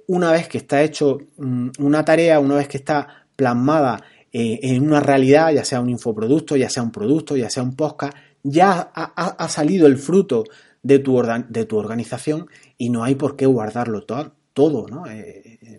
una 0.07 0.33
vez 0.33 0.47
que 0.47 0.59
está 0.59 0.83
hecho 0.83 1.19
mm, 1.39 1.71
una 1.79 2.05
tarea, 2.05 2.39
una 2.39 2.57
vez 2.57 2.69
que 2.69 2.77
está 2.77 3.25
plasmada 3.35 4.05
eh, 4.33 4.61
en 4.63 4.83
una 4.83 5.01
realidad, 5.01 5.53
ya 5.53 5.65
sea 5.65 5.81
un 5.81 5.91
infoproducto, 5.91 6.57
ya 6.57 6.71
sea 6.71 6.83
un 6.83 6.93
producto, 6.93 7.37
ya 7.37 7.51
sea 7.51 7.63
un 7.63 7.77
podcast, 7.77 8.17
ya 8.43 8.91
ha, 8.95 9.49
salido 9.49 9.87
el 9.87 9.99
fruto 9.99 10.45
de 10.83 10.99
tu, 10.99 11.23
de 11.49 11.65
tu, 11.65 11.77
organización 11.77 12.47
y 12.77 12.91
no 12.91 13.05
hay 13.05 13.15
por 13.15 13.37
qué 13.37 13.47
guardarlo 13.47 14.05
todo, 14.05 14.33
todo 14.53 14.89
¿no? 14.89 15.05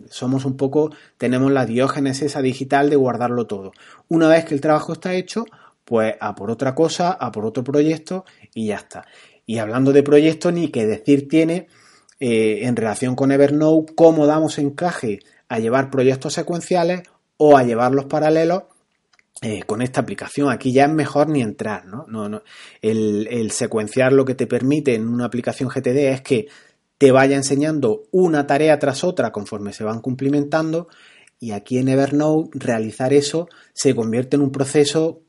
somos 0.08 0.44
un 0.44 0.56
poco, 0.56 0.90
tenemos 1.18 1.52
la 1.52 1.66
diógenes 1.66 2.22
esa 2.22 2.40
digital 2.40 2.90
de 2.90 2.96
guardarlo 2.96 3.46
todo. 3.46 3.72
Una 4.08 4.28
vez 4.28 4.44
que 4.44 4.54
el 4.54 4.60
trabajo 4.60 4.92
está 4.92 5.14
hecho, 5.14 5.44
pues 5.84 6.14
a 6.20 6.34
por 6.34 6.50
otra 6.50 6.74
cosa, 6.74 7.10
a 7.10 7.32
por 7.32 7.44
otro 7.44 7.64
proyecto 7.64 8.24
y 8.54 8.68
ya 8.68 8.76
está. 8.76 9.06
Y 9.46 9.58
hablando 9.58 9.92
de 9.92 10.02
proyectos, 10.02 10.52
ni 10.52 10.68
que 10.68 10.86
decir 10.86 11.28
tiene 11.28 11.66
eh, 12.20 12.60
en 12.62 12.76
relación 12.76 13.16
con 13.16 13.32
Evernote 13.32 13.94
cómo 13.94 14.26
damos 14.26 14.58
encaje 14.58 15.20
a 15.48 15.58
llevar 15.58 15.90
proyectos 15.90 16.32
secuenciales 16.32 17.02
o 17.36 17.56
a 17.56 17.62
llevarlos 17.62 18.06
paralelos 18.06 18.64
eh, 19.42 19.62
con 19.64 19.82
esta 19.82 20.00
aplicación. 20.00 20.50
Aquí 20.50 20.72
ya 20.72 20.84
es 20.84 20.92
mejor 20.92 21.28
ni 21.28 21.42
entrar, 21.42 21.86
¿no? 21.86 22.06
no, 22.08 22.28
no. 22.28 22.42
El, 22.80 23.28
el, 23.30 23.50
secuenciar 23.50 24.12
lo 24.12 24.24
que 24.24 24.34
te 24.34 24.46
permite 24.46 24.94
en 24.94 25.08
una 25.08 25.24
aplicación 25.26 25.68
GTD 25.68 26.12
es 26.12 26.22
que 26.22 26.46
te 26.98 27.10
vaya 27.10 27.36
enseñando 27.36 28.04
una 28.12 28.46
tarea 28.46 28.78
tras 28.78 29.04
otra 29.04 29.32
conforme 29.32 29.72
se 29.72 29.84
van 29.84 30.00
cumplimentando 30.00 30.88
y 31.44 31.52
aquí 31.52 31.78
en 31.78 31.88
Evernote 31.88 32.50
realizar 32.54 33.12
eso 33.12 33.48
se 33.74 33.94
convierte 33.94 34.36
en 34.36 34.42
un 34.42 34.50
proceso 34.50 35.20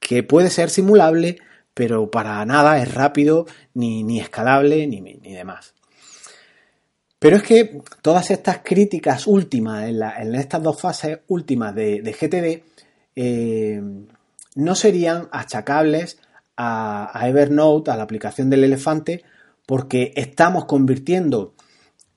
que 0.00 0.22
puede 0.22 0.48
ser 0.48 0.70
simulable, 0.70 1.38
pero 1.74 2.10
para 2.10 2.42
nada 2.46 2.80
es 2.80 2.94
rápido, 2.94 3.46
ni, 3.74 4.18
escalable, 4.18 4.86
ni, 4.86 5.00
ni, 5.00 5.34
demás. 5.34 5.74
Pero 7.18 7.36
es 7.36 7.42
que 7.42 7.82
todas 8.02 8.30
estas 8.30 8.58
críticas 8.58 9.26
últimas, 9.26 9.88
en, 9.88 10.34
estas 10.34 10.62
dos 10.62 10.80
fases 10.80 11.20
últimas 11.28 11.74
de, 11.74 12.00
GTD, 12.00 12.62
eh, 13.16 13.82
no 14.54 14.74
serían 14.74 15.28
achacables 15.32 16.20
a 16.56 17.20
Evernote, 17.24 17.90
a 17.90 17.96
la 17.96 18.02
aplicación 18.02 18.50
del 18.50 18.64
elefante, 18.64 19.24
porque 19.66 20.12
estamos 20.16 20.64
convirtiendo 20.64 21.54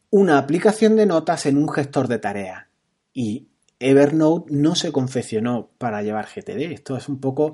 una 0.10 0.38
aplicación 0.38 0.96
de 0.96 1.06
notas 1.06 1.46
en 1.46 1.58
un 1.58 1.70
gestor 1.70 2.08
de 2.08 2.20
tareas. 2.20 2.66
Y 3.14 3.48
Evernote 3.80 4.54
no 4.54 4.76
se 4.76 4.92
confeccionó 4.92 5.72
para 5.78 6.04
llevar 6.04 6.28
GTD. 6.28 6.72
Esto 6.72 6.96
es 6.96 7.10
un 7.10 7.20
poco 7.20 7.54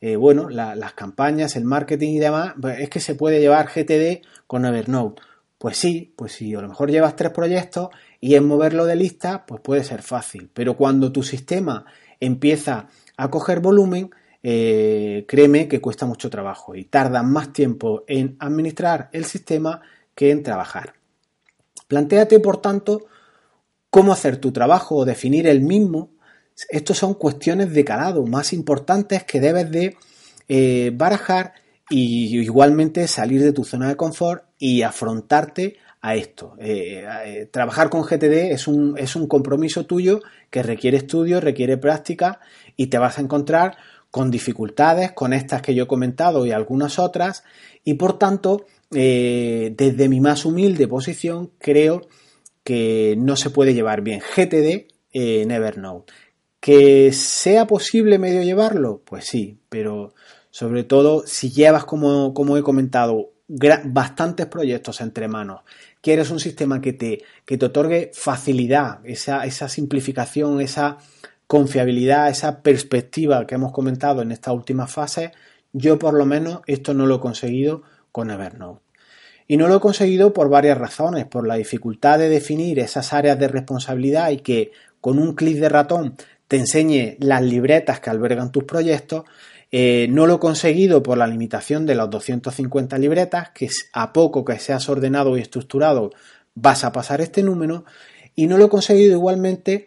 eh, 0.00 0.16
bueno, 0.16 0.48
las 0.48 0.92
campañas, 0.94 1.56
el 1.56 1.64
marketing 1.64 2.14
y 2.14 2.18
demás, 2.18 2.54
es 2.78 2.88
que 2.90 3.00
se 3.00 3.14
puede 3.14 3.40
llevar 3.40 3.68
GTD 3.68 4.26
con 4.46 4.64
Evernote. 4.64 5.22
Pues 5.58 5.76
sí, 5.76 6.14
pues 6.16 6.32
si 6.32 6.54
a 6.54 6.60
lo 6.60 6.68
mejor 6.68 6.90
llevas 6.90 7.16
tres 7.16 7.32
proyectos 7.32 7.88
y 8.20 8.36
en 8.36 8.46
moverlo 8.46 8.86
de 8.86 8.96
lista, 8.96 9.44
pues 9.44 9.60
puede 9.60 9.84
ser 9.84 10.02
fácil. 10.02 10.50
Pero 10.54 10.76
cuando 10.76 11.12
tu 11.12 11.22
sistema 11.22 11.84
empieza 12.20 12.86
a 13.16 13.28
coger 13.28 13.60
volumen, 13.60 14.10
eh, 14.42 15.24
créeme 15.26 15.66
que 15.66 15.80
cuesta 15.80 16.06
mucho 16.06 16.30
trabajo 16.30 16.76
y 16.76 16.84
tarda 16.84 17.22
más 17.22 17.52
tiempo 17.52 18.04
en 18.06 18.36
administrar 18.38 19.10
el 19.12 19.24
sistema 19.24 19.82
que 20.14 20.30
en 20.30 20.44
trabajar. 20.44 20.94
Plantéate, 21.88 22.38
por 22.38 22.62
tanto, 22.62 23.06
cómo 23.90 24.12
hacer 24.12 24.36
tu 24.36 24.52
trabajo 24.52 24.96
o 24.96 25.04
definir 25.04 25.48
el 25.48 25.60
mismo 25.60 26.10
estos 26.68 26.98
son 26.98 27.14
cuestiones 27.14 27.72
de 27.72 27.84
calado 27.84 28.26
más 28.26 28.52
importantes 28.52 29.22
que 29.24 29.40
debes 29.40 29.70
de 29.70 29.96
eh, 30.48 30.90
barajar 30.94 31.54
y 31.90 32.38
igualmente 32.38 33.06
salir 33.08 33.42
de 33.42 33.52
tu 33.52 33.64
zona 33.64 33.88
de 33.88 33.96
confort 33.96 34.44
y 34.58 34.82
afrontarte 34.82 35.76
a 36.00 36.14
esto. 36.14 36.54
Eh, 36.58 37.04
eh, 37.24 37.48
trabajar 37.50 37.90
con 37.90 38.02
GTD 38.02 38.52
es 38.52 38.68
un, 38.68 38.96
es 38.98 39.16
un 39.16 39.26
compromiso 39.26 39.86
tuyo 39.86 40.20
que 40.50 40.62
requiere 40.62 40.96
estudio, 40.96 41.40
requiere 41.40 41.76
práctica 41.76 42.40
y 42.76 42.86
te 42.86 42.98
vas 42.98 43.18
a 43.18 43.22
encontrar 43.22 43.76
con 44.10 44.30
dificultades, 44.30 45.12
con 45.12 45.32
estas 45.32 45.60
que 45.60 45.74
yo 45.74 45.84
he 45.84 45.88
comentado 45.88 46.46
y 46.46 46.52
algunas 46.52 46.98
otras, 46.98 47.44
y 47.84 47.94
por 47.94 48.18
tanto, 48.18 48.64
desde 48.90 50.08
mi 50.08 50.18
más 50.18 50.46
humilde 50.46 50.88
posición, 50.88 51.50
creo 51.58 52.08
que 52.64 53.16
no 53.18 53.36
se 53.36 53.50
puede 53.50 53.74
llevar 53.74 54.00
bien 54.00 54.20
GTD 54.20 54.88
en 55.12 55.50
Evernote. 55.50 56.12
¿Que 56.60 57.12
sea 57.12 57.66
posible 57.66 58.18
medio 58.18 58.42
llevarlo? 58.42 59.02
Pues 59.04 59.26
sí, 59.26 59.58
pero 59.68 60.14
sobre 60.58 60.82
todo 60.82 61.22
si 61.24 61.52
llevas, 61.52 61.84
como, 61.84 62.34
como 62.34 62.56
he 62.56 62.64
comentado, 62.64 63.30
bastantes 63.46 64.46
proyectos 64.46 65.00
entre 65.00 65.28
manos, 65.28 65.60
quieres 66.00 66.32
un 66.32 66.40
sistema 66.40 66.80
que 66.80 66.92
te, 66.92 67.22
que 67.44 67.56
te 67.56 67.66
otorgue 67.66 68.10
facilidad, 68.12 68.98
esa, 69.04 69.46
esa 69.46 69.68
simplificación, 69.68 70.60
esa 70.60 70.98
confiabilidad, 71.46 72.28
esa 72.28 72.60
perspectiva 72.60 73.46
que 73.46 73.54
hemos 73.54 73.70
comentado 73.70 74.20
en 74.20 74.32
esta 74.32 74.50
última 74.50 74.88
fase, 74.88 75.30
yo 75.72 75.96
por 75.96 76.14
lo 76.14 76.26
menos 76.26 76.62
esto 76.66 76.92
no 76.92 77.06
lo 77.06 77.14
he 77.14 77.20
conseguido 77.20 77.84
con 78.10 78.28
Evernote. 78.28 78.82
Y 79.46 79.58
no 79.58 79.68
lo 79.68 79.76
he 79.76 79.80
conseguido 79.80 80.32
por 80.32 80.48
varias 80.48 80.76
razones, 80.76 81.24
por 81.26 81.46
la 81.46 81.54
dificultad 81.54 82.18
de 82.18 82.28
definir 82.28 82.80
esas 82.80 83.12
áreas 83.12 83.38
de 83.38 83.46
responsabilidad 83.46 84.30
y 84.30 84.38
que 84.38 84.72
con 85.00 85.20
un 85.20 85.36
clic 85.36 85.58
de 85.58 85.68
ratón 85.68 86.16
te 86.48 86.56
enseñe 86.56 87.16
las 87.20 87.42
libretas 87.42 88.00
que 88.00 88.10
albergan 88.10 88.50
tus 88.50 88.64
proyectos. 88.64 89.22
Eh, 89.70 90.06
no 90.10 90.26
lo 90.26 90.36
he 90.36 90.38
conseguido 90.38 91.02
por 91.02 91.18
la 91.18 91.26
limitación 91.26 91.84
de 91.86 91.94
las 91.94 92.08
250 92.10 92.96
libretas, 92.98 93.50
que 93.50 93.68
a 93.92 94.12
poco 94.12 94.44
que 94.44 94.58
seas 94.58 94.88
ordenado 94.88 95.36
y 95.36 95.40
estructurado 95.40 96.10
vas 96.54 96.84
a 96.84 96.92
pasar 96.92 97.20
este 97.20 97.42
número. 97.42 97.84
Y 98.34 98.46
no 98.46 98.56
lo 98.56 98.66
he 98.66 98.68
conseguido 98.68 99.12
igualmente 99.12 99.86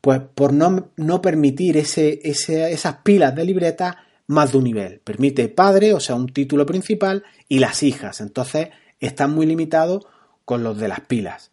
pues 0.00 0.20
por 0.34 0.52
no, 0.52 0.90
no 0.96 1.20
permitir 1.20 1.76
ese, 1.76 2.20
esas 2.22 2.96
pilas 3.02 3.34
de 3.34 3.44
libretas 3.44 3.96
más 4.26 4.52
de 4.52 4.58
un 4.58 4.64
nivel. 4.64 5.00
Permite 5.00 5.48
padre, 5.48 5.92
o 5.92 6.00
sea, 6.00 6.14
un 6.14 6.32
título 6.32 6.64
principal, 6.64 7.24
y 7.48 7.58
las 7.58 7.82
hijas. 7.82 8.20
Entonces, 8.20 8.68
están 8.98 9.34
muy 9.34 9.46
limitados 9.46 10.06
con 10.44 10.62
los 10.62 10.78
de 10.78 10.88
las 10.88 11.00
pilas. 11.00 11.50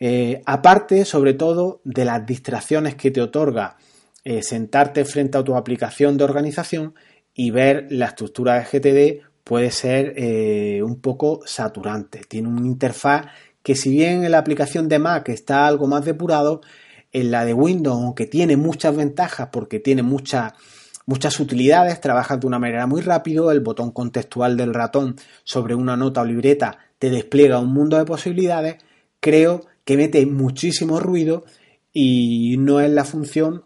Eh, 0.00 0.42
aparte, 0.46 1.04
sobre 1.04 1.34
todo, 1.34 1.80
de 1.84 2.04
las 2.04 2.24
distracciones 2.24 2.94
que 2.94 3.10
te 3.10 3.20
otorga 3.20 3.76
eh, 4.24 4.42
sentarte 4.42 5.04
frente 5.04 5.36
a 5.36 5.44
tu 5.44 5.56
aplicación 5.56 6.16
de 6.16 6.24
organización 6.24 6.94
y 7.34 7.50
ver 7.50 7.86
la 7.90 8.06
estructura 8.06 8.54
de 8.54 8.64
GTD 8.64 9.26
puede 9.44 9.70
ser 9.70 10.14
eh, 10.16 10.82
un 10.82 11.00
poco 11.00 11.40
saturante. 11.44 12.22
Tiene 12.28 12.48
una 12.48 12.66
interfaz 12.66 13.26
que 13.62 13.74
si 13.74 13.90
bien 13.90 14.24
en 14.24 14.30
la 14.30 14.38
aplicación 14.38 14.88
de 14.88 14.98
Mac 14.98 15.28
está 15.28 15.66
algo 15.66 15.86
más 15.86 16.04
depurado, 16.04 16.60
en 17.12 17.30
la 17.30 17.44
de 17.44 17.54
Windows, 17.54 18.02
aunque 18.02 18.26
tiene 18.26 18.56
muchas 18.56 18.96
ventajas 18.96 19.48
porque 19.52 19.78
tiene 19.78 20.02
muchas 20.02 20.54
muchas 21.04 21.40
utilidades, 21.40 22.00
trabaja 22.00 22.36
de 22.36 22.46
una 22.46 22.60
manera 22.60 22.86
muy 22.86 23.00
rápido, 23.00 23.50
el 23.50 23.60
botón 23.60 23.90
contextual 23.90 24.56
del 24.56 24.72
ratón 24.72 25.16
sobre 25.42 25.74
una 25.74 25.96
nota 25.96 26.22
o 26.22 26.24
libreta 26.24 26.78
te 26.98 27.10
despliega 27.10 27.58
un 27.58 27.72
mundo 27.72 27.98
de 27.98 28.04
posibilidades, 28.04 28.76
creo 29.18 29.66
que 29.84 29.96
mete 29.96 30.24
muchísimo 30.26 31.00
ruido 31.00 31.44
y 31.92 32.56
no 32.58 32.80
es 32.80 32.90
la 32.90 33.04
función 33.04 33.64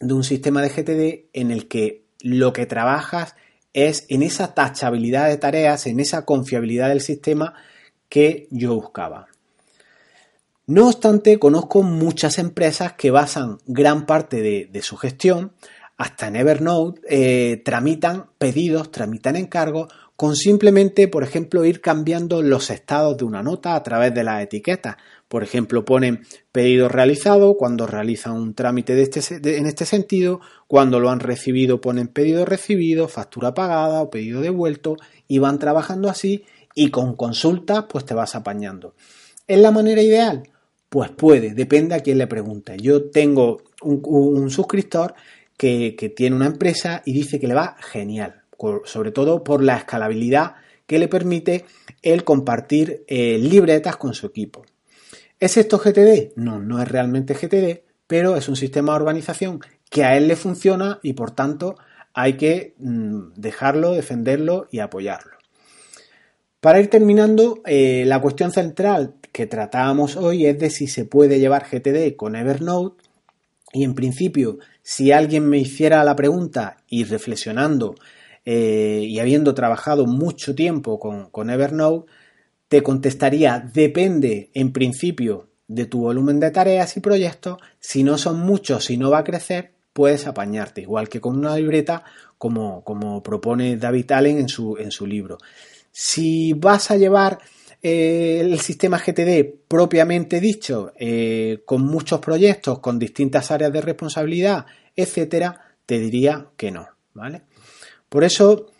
de 0.00 0.14
un 0.14 0.24
sistema 0.24 0.62
de 0.62 0.70
GTD 0.70 1.28
en 1.34 1.50
el 1.50 1.68
que 1.68 2.01
lo 2.22 2.52
que 2.52 2.66
trabajas 2.66 3.34
es 3.72 4.06
en 4.08 4.22
esa 4.22 4.54
tachabilidad 4.54 5.28
de 5.28 5.38
tareas, 5.38 5.86
en 5.86 6.00
esa 6.00 6.24
confiabilidad 6.24 6.88
del 6.88 7.00
sistema 7.00 7.54
que 8.08 8.46
yo 8.50 8.74
buscaba. 8.74 9.28
No 10.66 10.88
obstante, 10.88 11.38
conozco 11.38 11.82
muchas 11.82 12.38
empresas 12.38 12.92
que 12.92 13.10
basan 13.10 13.58
gran 13.66 14.06
parte 14.06 14.40
de, 14.40 14.82
su 14.82 14.96
gestión, 14.96 15.52
hasta 15.96 16.28
en 16.28 16.36
Evernote, 16.36 17.00
eh, 17.08 17.62
tramitan 17.64 18.26
pedidos, 18.38 18.90
tramitan 18.90 19.36
encargos, 19.36 19.92
con 20.14 20.36
simplemente, 20.36 21.08
por 21.08 21.24
ejemplo, 21.24 21.64
ir 21.64 21.80
cambiando 21.80 22.42
los 22.42 22.70
estados 22.70 23.16
de 23.16 23.24
una 23.24 23.42
nota 23.42 23.74
a 23.74 23.82
través 23.82 24.14
de 24.14 24.22
las 24.22 24.42
etiquetas. 24.42 24.96
Por 25.32 25.42
ejemplo, 25.42 25.86
ponen 25.86 26.26
pedido 26.52 26.90
realizado 26.90 27.54
cuando 27.54 27.86
realizan 27.86 28.34
un 28.34 28.52
trámite 28.52 29.00
este, 29.00 29.56
en 29.56 29.64
este 29.64 29.86
sentido, 29.86 30.42
cuando 30.66 31.00
lo 31.00 31.08
han 31.08 31.20
recibido 31.20 31.80
ponen 31.80 32.08
pedido 32.08 32.44
recibido, 32.44 33.08
factura 33.08 33.54
pagada 33.54 34.02
o 34.02 34.10
pedido 34.10 34.42
devuelto 34.42 34.96
y 35.28 35.38
van 35.38 35.58
trabajando 35.58 36.10
así 36.10 36.44
y 36.74 36.90
con 36.90 37.16
consultas 37.16 37.86
pues 37.88 38.04
te 38.04 38.12
vas 38.12 38.34
apañando. 38.34 38.94
¿Es 39.46 39.58
la 39.58 39.70
manera 39.70 40.02
ideal? 40.02 40.50
Pues 40.90 41.08
puede, 41.08 41.54
depende 41.54 41.94
a 41.94 42.00
quién 42.00 42.18
le 42.18 42.26
pregunte. 42.26 42.76
Yo 42.76 43.08
tengo 43.08 43.62
un, 43.80 44.50
suscriptor 44.50 45.14
que, 45.56 46.12
tiene 46.14 46.36
una 46.36 46.44
empresa 46.44 47.00
y 47.06 47.14
dice 47.14 47.40
que 47.40 47.48
le 47.48 47.54
va 47.54 47.78
genial, 47.80 48.42
sobre 48.84 49.12
todo 49.12 49.42
por 49.42 49.62
la 49.62 49.78
escalabilidad 49.78 50.56
que 50.86 50.98
le 50.98 51.08
permite 51.08 51.64
el 52.02 52.22
compartir 52.22 53.06
eh, 53.08 53.38
libretas 53.38 53.96
con 53.96 54.12
su 54.12 54.26
equipo. 54.26 54.66
¿Es 55.42 55.56
esto 55.56 55.78
GTD? 55.78 56.36
No, 56.36 56.60
no 56.60 56.80
es 56.80 56.86
realmente 56.86 57.34
GTD, 57.34 57.82
pero 58.06 58.36
es 58.36 58.48
un 58.48 58.54
sistema 58.54 58.92
de 58.92 59.00
organización 59.00 59.58
que 59.90 60.04
a 60.04 60.16
él 60.16 60.28
le 60.28 60.36
funciona 60.36 61.00
y 61.02 61.14
por 61.14 61.32
tanto 61.32 61.74
hay 62.14 62.34
que 62.34 62.76
mm, 62.78 63.32
dejarlo, 63.34 63.90
defenderlo 63.90 64.68
y 64.70 64.78
apoyarlo. 64.78 65.32
Para 66.60 66.78
ir 66.78 66.90
terminando, 66.90 67.60
eh, 67.66 68.04
la 68.06 68.20
cuestión 68.20 68.52
central 68.52 69.16
que 69.32 69.48
tratábamos 69.48 70.14
hoy 70.16 70.46
es 70.46 70.60
de 70.60 70.70
si 70.70 70.86
se 70.86 71.06
puede 71.06 71.40
llevar 71.40 71.66
GTD 71.68 72.14
con 72.14 72.36
Evernote 72.36 73.02
y 73.72 73.82
en 73.82 73.96
principio, 73.96 74.58
si 74.84 75.10
alguien 75.10 75.48
me 75.48 75.58
hiciera 75.58 76.04
la 76.04 76.14
pregunta 76.14 76.76
y 76.86 77.02
reflexionando 77.02 77.96
eh, 78.44 79.06
y 79.08 79.18
habiendo 79.18 79.54
trabajado 79.54 80.06
mucho 80.06 80.54
tiempo 80.54 81.00
con, 81.00 81.30
con 81.30 81.50
Evernote, 81.50 82.08
te 82.72 82.82
contestaría 82.82 83.58
depende 83.60 84.50
en 84.54 84.72
principio 84.72 85.50
de 85.68 85.84
tu 85.84 86.00
volumen 86.00 86.40
de 86.40 86.50
tareas 86.50 86.96
y 86.96 87.00
proyectos. 87.00 87.58
Si 87.80 88.02
no 88.02 88.16
son 88.16 88.40
muchos, 88.40 88.86
si 88.86 88.96
no 88.96 89.10
va 89.10 89.18
a 89.18 89.24
crecer, 89.24 89.72
puedes 89.92 90.26
apañarte, 90.26 90.80
igual 90.80 91.10
que 91.10 91.20
con 91.20 91.36
una 91.36 91.54
libreta, 91.54 92.02
como, 92.38 92.82
como 92.82 93.22
propone 93.22 93.76
David 93.76 94.12
Allen 94.12 94.38
en 94.38 94.48
su, 94.48 94.78
en 94.78 94.90
su 94.90 95.06
libro. 95.06 95.36
Si 95.90 96.54
vas 96.54 96.90
a 96.90 96.96
llevar 96.96 97.40
eh, 97.82 98.40
el 98.40 98.58
sistema 98.58 98.96
GTD 98.96 99.66
propiamente 99.68 100.40
dicho, 100.40 100.94
eh, 100.98 101.60
con 101.66 101.82
muchos 101.82 102.20
proyectos, 102.20 102.78
con 102.78 102.98
distintas 102.98 103.50
áreas 103.50 103.70
de 103.70 103.82
responsabilidad, 103.82 104.64
etcétera, 104.96 105.60
te 105.84 105.98
diría 105.98 106.46
que 106.56 106.70
no, 106.70 106.88
¿vale? 107.12 107.42
Por 108.08 108.24
eso 108.24 108.71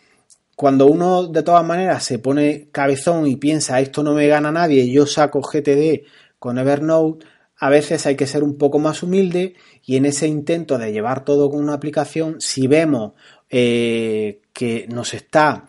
cuando 0.55 0.85
uno 0.85 1.27
de 1.27 1.43
todas 1.43 1.65
maneras 1.65 2.03
se 2.03 2.19
pone 2.19 2.69
cabezón 2.71 3.27
y 3.27 3.37
piensa 3.37 3.79
esto 3.79 4.03
no 4.03 4.13
me 4.13 4.27
gana 4.27 4.51
nadie, 4.51 4.89
yo 4.89 5.05
saco 5.05 5.41
GTD 5.41 6.05
con 6.39 6.57
Evernote, 6.57 7.25
a 7.57 7.69
veces 7.69 8.05
hay 8.05 8.15
que 8.15 8.27
ser 8.27 8.43
un 8.43 8.57
poco 8.57 8.79
más 8.79 9.03
humilde 9.03 9.55
y 9.83 9.95
en 9.95 10.05
ese 10.05 10.27
intento 10.27 10.77
de 10.77 10.91
llevar 10.91 11.23
todo 11.23 11.49
con 11.49 11.63
una 11.63 11.73
aplicación, 11.73 12.41
si 12.41 12.67
vemos 12.67 13.13
eh, 13.49 14.41
que 14.51 14.87
nos 14.89 15.13
está 15.13 15.67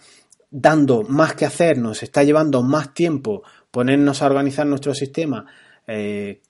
dando 0.50 1.02
más 1.02 1.34
que 1.34 1.46
hacer, 1.46 1.78
nos 1.78 2.02
está 2.02 2.22
llevando 2.22 2.62
más 2.62 2.94
tiempo 2.94 3.42
ponernos 3.70 4.22
a 4.22 4.26
organizar 4.26 4.66
nuestro 4.66 4.94
sistema, 4.94 5.46
eh, 5.86 6.40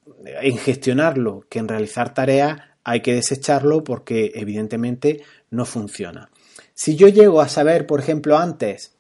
en 0.43 0.59
gestionarlo 0.59 1.47
que 1.49 1.59
en 1.59 1.69
realizar 1.69 2.15
tareas, 2.15 2.61
hay 2.85 3.01
que 3.01 3.15
desecharlo 3.15 3.83
porque 3.83 4.33
evidentemente 4.35 5.23
no 5.51 5.65
funciona. 5.65 6.31
Si 6.75 6.97
yo 6.97 7.09
llego 7.09 7.41
a 7.41 7.49
saber, 7.49 7.87
por 7.87 8.01
ejemplo, 8.01 8.37
antes 8.39 8.97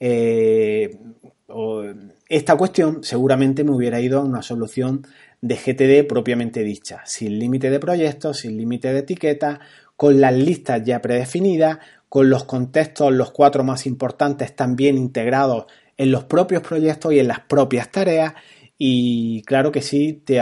eh, 0.00 0.98
esta 2.28 2.56
cuestión, 2.56 3.04
seguramente 3.04 3.62
me 3.62 3.72
hubiera 3.72 4.00
ido 4.00 4.18
a 4.18 4.24
una 4.24 4.42
solución 4.42 5.06
de 5.40 5.56
GTD 5.56 6.08
propiamente 6.08 6.62
dicha, 6.62 7.02
sin 7.04 7.38
límite 7.38 7.70
de 7.70 7.78
proyectos, 7.78 8.38
sin 8.38 8.56
límite 8.56 8.92
de 8.92 9.00
etiquetas, 9.00 9.58
con 9.96 10.20
las 10.20 10.34
listas 10.34 10.82
ya 10.84 11.02
predefinidas, 11.02 11.78
con 12.08 12.30
los 12.30 12.44
contextos, 12.44 13.12
los 13.12 13.32
cuatro 13.32 13.64
más 13.64 13.86
importantes, 13.86 14.56
también 14.56 14.96
integrados 14.96 15.66
en 15.96 16.10
los 16.10 16.24
propios 16.24 16.62
proyectos 16.62 17.12
y 17.12 17.20
en 17.20 17.28
las 17.28 17.40
propias 17.40 17.90
tareas. 17.90 18.34
Y 18.78 19.42
claro 19.42 19.70
que 19.70 19.82
sí, 19.82 20.22
te, 20.24 20.40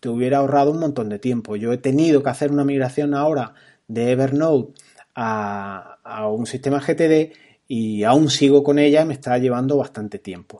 te 0.00 0.08
hubiera 0.08 0.38
ahorrado 0.38 0.72
un 0.72 0.80
montón 0.80 1.08
de 1.08 1.18
tiempo. 1.18 1.56
Yo 1.56 1.72
he 1.72 1.78
tenido 1.78 2.22
que 2.22 2.30
hacer 2.30 2.52
una 2.52 2.64
migración 2.64 3.14
ahora 3.14 3.54
de 3.88 4.10
Evernote 4.10 4.74
a, 5.14 6.26
un 6.28 6.46
sistema 6.46 6.80
GTD 6.80 7.32
y 7.68 8.04
aún 8.04 8.30
sigo 8.30 8.62
con 8.62 8.78
ella, 8.78 9.04
me 9.04 9.14
está 9.14 9.38
llevando 9.38 9.76
bastante 9.76 10.18
tiempo. 10.18 10.58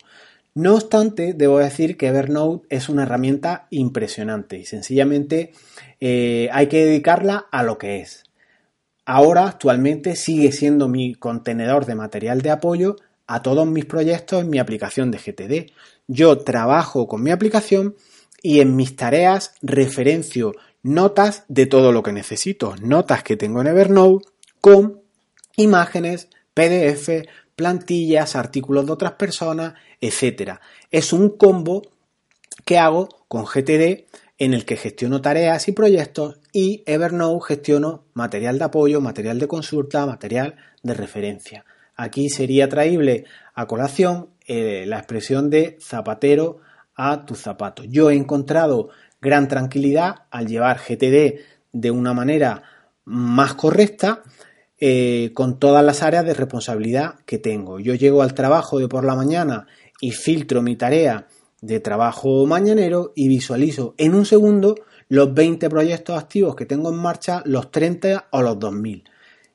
No 0.55 0.75
obstante, 0.75 1.33
debo 1.33 1.59
decir 1.59 1.97
que 1.97 2.09
Evernote 2.09 2.67
es 2.71 2.89
una 2.89 3.05
herramienta 3.05 3.67
impresionante 3.71 4.59
y 4.59 4.65
sencillamente 4.65 5.53
eh, 6.01 6.49
hay 6.53 6.67
que 6.67 6.85
dedicarla 6.85 7.47
a 7.51 7.63
lo 7.63 7.79
que 7.79 8.01
es. 8.01 8.25
Ahora, 9.07 9.47
actualmente, 9.47 10.17
sigue 10.17 10.53
siendo 10.53 10.89
mi 10.89 11.15
contenedor 11.15 11.87
de 11.87 11.95
material 11.95 12.43
de 12.43 12.51
apoyo 12.51 12.97
a 13.27 13.43
todos 13.43 13.67
mis 13.67 13.85
proyectos 13.85 14.43
en 14.43 14.51
mi 14.51 14.59
aplicación 14.59 15.11
de 15.11 15.19
GTD. 15.19 15.73
Yo 16.09 16.39
trabajo 16.39 17.07
con 17.07 17.23
mi 17.23 17.31
aplicación 17.31 17.95
y 18.43 18.61
en 18.61 18.75
mis 18.75 18.97
tareas 18.97 19.55
referencio 19.63 20.53
notas 20.83 21.45
de 21.49 21.67
todo 21.67 21.93
lo 21.93 22.03
que 22.03 22.13
necesito, 22.13 22.75
notas 22.83 23.23
que 23.23 23.37
tengo 23.37 23.61
en 23.61 23.69
Evernote 23.69 24.27
con 24.61 25.01
imágenes, 25.57 26.29
PDF, 26.55 27.27
plantillas, 27.57 28.37
artículos 28.37 28.87
de 28.87 28.93
otras 28.93 29.13
personas, 29.13 29.75
etc. 30.01 30.59
Es 30.91 31.13
un 31.13 31.37
combo 31.37 31.83
que 32.65 32.79
hago 32.79 33.09
con 33.29 33.45
GTD 33.45 34.07
en 34.39 34.55
el 34.55 34.65
que 34.65 34.77
gestiono 34.77 35.21
tareas 35.21 35.69
y 35.69 35.73
proyectos 35.73 36.41
y 36.53 36.83
Evernote 36.87 37.45
gestiono 37.47 38.05
material 38.15 38.59
de 38.59 38.65
apoyo, 38.65 39.01
material 39.01 39.39
de 39.39 39.47
consulta, 39.47 40.07
material 40.07 40.57
de 40.83 40.95
referencia. 40.95 41.65
Aquí 41.95 42.31
sería 42.31 42.69
traíble 42.69 43.27
a 43.55 43.67
colación 43.67 44.31
eh, 44.47 44.85
la 44.87 44.97
expresión 44.97 45.51
de 45.51 45.77
zapatero 45.81 46.61
a 46.97 47.27
tu 47.27 47.35
zapato. 47.35 47.85
Yo 47.85 48.11
he 48.11 48.15
encontrado 48.15 48.89
gran 49.21 49.49
tranquilidad 49.49 50.23
al 50.31 50.47
llevar 50.47 50.79
GTD 50.79 51.41
de 51.73 51.91
una 51.91 52.15
manera 52.15 52.63
más 53.05 53.55
correcta 53.55 54.23
eh, 54.81 55.33
con 55.35 55.59
todas 55.59 55.85
las 55.85 56.03
áreas 56.03 56.25
de 56.25 56.35
responsabilidad 56.35 57.17
que 57.27 57.39
tengo. 57.39 57.81
Yo 57.81 57.95
llego 57.95 58.23
al 58.23 58.35
trabajo 58.35 58.79
de 58.79 58.89
por 58.89 59.05
la 59.05 59.15
mañana 59.15 59.67
y 60.01 60.13
filtro 60.13 60.63
mi 60.63 60.77
tarea 60.77 61.27
de 61.61 61.81
trabajo 61.81 62.47
mañanero 62.47 63.13
y 63.15 63.29
visualizo 63.29 63.95
en 63.99 64.15
un 64.15 64.25
segundo 64.25 64.77
los 65.09 65.35
20 65.35 65.69
proyectos 65.69 66.17
activos 66.17 66.57
que 66.57 66.67
tengo 66.67 66.89
en 66.89 66.97
marcha, 66.97 67.43
los 67.45 67.71
30 67.71 68.29
o 68.31 68.43
los 68.43 68.59
2000. 68.59 69.05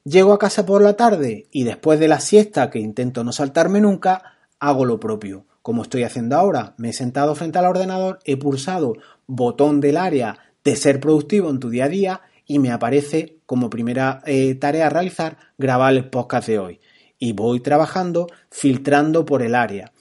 Llego 0.04 0.34
a 0.34 0.38
casa 0.38 0.66
por 0.66 0.84
la 0.84 0.96
tarde 0.96 1.48
y 1.50 1.64
después 1.64 2.00
de 2.00 2.08
la 2.08 2.20
siesta, 2.20 2.70
que 2.70 2.78
intento 2.78 3.24
no 3.24 3.32
saltarme 3.32 3.82
nunca, 3.82 4.36
hago 4.60 4.86
lo 4.86 5.00
propio. 5.00 5.46
Como 5.64 5.82
estoy 5.82 6.04
haciendo 6.04 6.36
ahora, 6.36 6.76
me 6.78 6.90
he 6.90 6.94
sentado 6.94 7.34
frente 7.34 7.58
al 7.58 7.66
ordenador, 7.66 8.20
he 8.26 8.38
pulsado 8.38 8.94
botón 9.26 9.82
del 9.82 9.98
área 9.98 10.38
de 10.64 10.76
ser 10.76 11.00
productivo 11.00 11.50
en 11.50 11.60
tu 11.60 11.70
día 11.72 11.86
a 11.86 11.90
día 11.90 12.22
y 12.46 12.60
me 12.60 12.72
aparece 12.72 13.40
como 13.46 13.70
primera 13.70 14.22
eh, 14.26 14.56
tarea 14.56 14.88
a 14.88 14.90
realizar 14.90 15.38
grabar 15.58 15.94
el 15.94 16.10
podcast 16.10 16.48
de 16.48 16.60
hoy. 16.60 16.80
Y 17.18 17.34
voy 17.34 17.60
trabajando 17.60 18.28
filtrando 18.50 19.26
por 19.26 19.42
el 19.42 19.56
área 19.56 19.92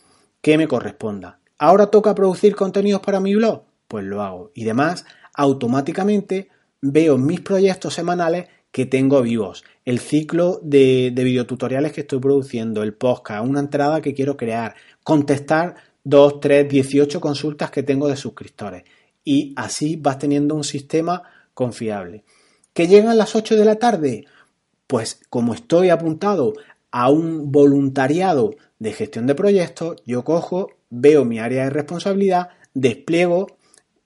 que 0.41 0.59
me 0.59 0.69
corresponda. 0.69 1.39
Ahora 1.59 1.87
toca 1.87 2.15
producir 2.15 2.55
contenidos 2.55 3.01
para 3.01 3.21
mi 3.21 3.35
blog, 3.35 3.65
pues 3.89 4.05
lo 4.05 4.23
hago. 4.23 4.51
Y 4.55 4.65
demás, 4.65 5.07
automáticamente 5.35 6.49
veo 6.81 7.17
mis 7.17 7.41
proyectos 7.41 7.95
semanales 7.95 8.49
que 8.71 8.87
tengo 8.87 9.23
vivos, 9.23 9.65
el 9.85 10.01
ciclo 10.01 10.59
de, 10.63 11.13
de 11.15 11.25
videotutoriales 11.25 11.93
que 11.93 12.01
estoy 12.01 12.19
produciendo, 12.19 12.83
el 12.83 12.95
podcast, 12.95 13.47
una 13.47 13.61
entrada 13.61 14.01
que 14.01 14.15
quiero 14.15 14.37
crear, 14.37 14.75
contestar 15.05 15.77
2, 16.03 16.41
3, 16.41 16.69
18 16.69 17.21
consultas 17.21 17.71
que 17.71 17.85
tengo 17.85 18.09
de 18.09 18.17
suscriptores. 18.17 18.83
Y 19.23 19.55
así 19.57 19.97
vas 19.97 20.19
teniendo 20.19 20.55
un 20.55 20.65
sistema 20.65 21.23
confiable. 21.55 22.25
¿Que 22.73 22.89
llegan 22.89 23.17
las 23.17 23.35
8 23.35 23.57
de 23.57 23.65
la 23.65 23.77
tarde? 23.77 24.27
Pues 24.87 25.21
como 25.31 25.55
estoy 25.55 25.91
apuntado 25.91 26.55
a 26.91 27.11
un 27.11 27.51
voluntariado 27.51 28.51
de 28.79 28.93
gestión 28.93 29.27
de 29.27 29.35
proyectos, 29.35 29.97
yo 30.05 30.25
cojo, 30.25 30.71
veo 30.91 31.25
mi 31.25 31.39
área 31.39 31.65
de 31.65 31.71
responsabilidad, 31.71 32.51
despliego, 32.75 33.57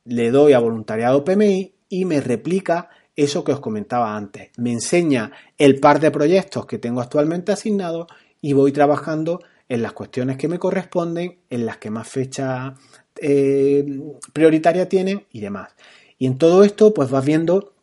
le 0.04 0.30
doy 0.30 0.52
a 0.52 0.58
voluntariado 0.58 1.24
PMI 1.24 1.74
y 1.88 2.04
me 2.04 2.20
replica 2.20 2.90
eso 3.16 3.42
que 3.42 3.52
os 3.52 3.60
comentaba 3.60 4.16
antes. 4.16 4.50
Me 4.56 4.72
enseña 4.72 5.32
el 5.56 5.80
par 5.80 5.98
de 6.00 6.10
proyectos 6.10 6.66
que 6.66 6.78
tengo 6.78 7.00
actualmente 7.00 7.52
asignados 7.52 8.06
y 8.40 8.52
voy 8.52 8.70
trabajando 8.72 9.40
en 9.68 9.82
las 9.82 9.92
cuestiones 9.92 10.36
que 10.36 10.48
me 10.48 10.58
corresponden, 10.58 11.38
en 11.50 11.66
las 11.66 11.78
que 11.78 11.90
más 11.90 12.08
fecha 12.08 12.74
eh, 13.20 13.84
prioritaria 14.32 14.88
tienen 14.88 15.26
y 15.32 15.40
demás. 15.40 15.74
Y 16.18 16.26
en 16.26 16.38
todo 16.38 16.64
esto, 16.64 16.92
pues 16.92 17.10
vas 17.10 17.24
viendo 17.24 17.74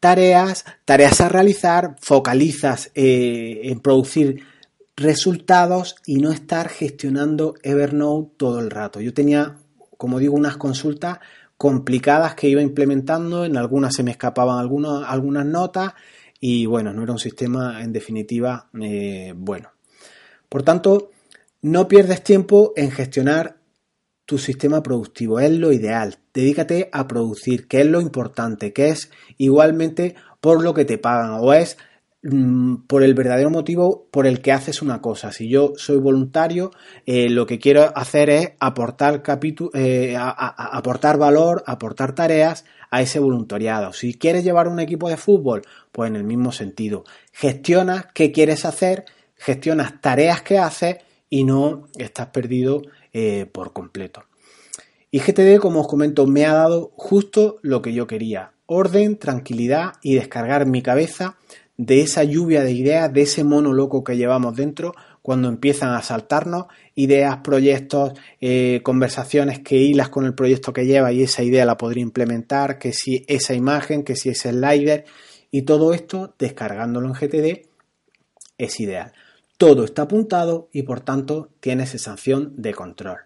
tareas, 0.00 0.64
tareas 0.84 1.20
a 1.20 1.28
realizar, 1.28 1.96
focalizas 2.00 2.90
eh, 2.94 3.60
en 3.64 3.80
producir 3.80 4.44
resultados 4.96 5.96
y 6.06 6.16
no 6.16 6.32
estar 6.32 6.68
gestionando 6.68 7.54
Evernote 7.62 8.32
todo 8.36 8.58
el 8.60 8.70
rato. 8.70 9.00
Yo 9.00 9.14
tenía, 9.14 9.56
como 9.96 10.18
digo, 10.18 10.34
unas 10.34 10.56
consultas 10.56 11.18
complicadas 11.56 12.34
que 12.34 12.48
iba 12.48 12.62
implementando, 12.62 13.44
en 13.44 13.56
algunas 13.56 13.94
se 13.94 14.02
me 14.02 14.12
escapaban 14.12 14.58
algunas 14.58 15.46
notas 15.46 15.94
y 16.40 16.66
bueno, 16.66 16.92
no 16.92 17.02
era 17.02 17.12
un 17.12 17.18
sistema 17.18 17.82
en 17.82 17.92
definitiva 17.92 18.68
eh, 18.80 19.32
bueno. 19.36 19.70
Por 20.48 20.62
tanto, 20.62 21.10
no 21.62 21.88
pierdes 21.88 22.22
tiempo 22.22 22.72
en 22.76 22.90
gestionar 22.90 23.57
tu 24.28 24.36
sistema 24.36 24.82
productivo, 24.82 25.40
es 25.40 25.50
lo 25.52 25.72
ideal. 25.72 26.18
Dedícate 26.34 26.90
a 26.92 27.08
producir, 27.08 27.66
que 27.66 27.80
es 27.80 27.86
lo 27.86 28.02
importante, 28.02 28.74
que 28.74 28.90
es 28.90 29.10
igualmente 29.38 30.16
por 30.42 30.62
lo 30.62 30.74
que 30.74 30.84
te 30.84 30.98
pagan 30.98 31.38
o 31.40 31.54
es 31.54 31.78
Mm, 32.20 32.86
por 32.88 33.04
el 33.04 33.14
verdadero 33.14 33.48
motivo 33.48 34.08
por 34.10 34.26
el 34.26 34.40
que 34.40 34.50
haces 34.50 34.82
una 34.82 35.00
cosa. 35.00 35.30
Si 35.30 35.48
yo 35.48 35.74
soy 35.76 35.98
voluntario, 35.98 36.72
eh, 37.06 37.30
lo 37.30 37.46
que 37.46 37.60
quiero 37.60 37.96
hacer 37.96 38.28
es 38.28 38.52
aportar, 38.58 39.22
eh, 39.74 40.16
aportar 40.18 41.16
valor, 41.16 41.62
aportar 41.64 42.16
tareas 42.16 42.64
a 42.90 43.02
ese 43.02 43.20
voluntariado. 43.20 43.92
Si 43.92 44.14
quieres 44.14 44.42
llevar 44.42 44.66
un 44.66 44.80
equipo 44.80 45.08
de 45.08 45.16
fútbol, 45.16 45.62
pues 45.92 46.10
en 46.10 46.16
el 46.16 46.24
mismo 46.24 46.50
sentido. 46.50 47.04
Gestionas 47.32 48.06
qué 48.12 48.32
quieres 48.32 48.64
hacer, 48.64 49.04
gestionas 49.36 50.00
tareas 50.00 50.42
que 50.42 50.58
haces 50.58 50.96
y 51.30 51.44
no 51.44 51.88
estás 51.98 52.28
perdido 52.28 52.82
eh, 53.12 53.46
por 53.50 53.72
completo. 53.72 54.24
Y 55.10 55.20
GTD, 55.20 55.58
como 55.58 55.80
os 55.80 55.88
comento, 55.88 56.26
me 56.26 56.44
ha 56.44 56.52
dado 56.52 56.92
justo 56.96 57.58
lo 57.62 57.80
que 57.80 57.94
yo 57.94 58.06
quería. 58.06 58.52
Orden, 58.66 59.16
tranquilidad 59.16 59.94
y 60.02 60.14
descargar 60.14 60.66
mi 60.66 60.82
cabeza 60.82 61.36
de 61.78 62.02
esa 62.02 62.24
lluvia 62.24 62.62
de 62.62 62.72
ideas, 62.72 63.12
de 63.12 63.22
ese 63.22 63.44
mono 63.44 63.72
loco 63.72 64.04
que 64.04 64.16
llevamos 64.16 64.56
dentro 64.56 64.94
cuando 65.22 65.48
empiezan 65.48 65.94
a 65.94 66.02
saltarnos 66.02 66.66
ideas, 66.94 67.38
proyectos, 67.44 68.14
eh, 68.40 68.80
conversaciones 68.82 69.60
que 69.60 69.76
hilas 69.76 70.08
con 70.08 70.24
el 70.24 70.34
proyecto 70.34 70.72
que 70.72 70.86
lleva 70.86 71.12
y 71.12 71.22
esa 71.22 71.42
idea 71.42 71.64
la 71.64 71.76
podría 71.76 72.02
implementar, 72.02 72.78
que 72.78 72.92
si 72.92 73.24
esa 73.28 73.54
imagen, 73.54 74.02
que 74.02 74.16
si 74.16 74.30
ese 74.30 74.50
slider 74.50 75.04
y 75.50 75.62
todo 75.62 75.94
esto 75.94 76.34
descargándolo 76.38 77.08
en 77.08 77.14
GTD 77.14 77.68
es 78.58 78.80
ideal. 78.80 79.12
Todo 79.58 79.84
está 79.84 80.02
apuntado 80.02 80.68
y 80.72 80.82
por 80.82 81.00
tanto 81.00 81.50
tiene 81.60 81.86
sensación 81.86 82.54
de 82.56 82.72
control. 82.72 83.18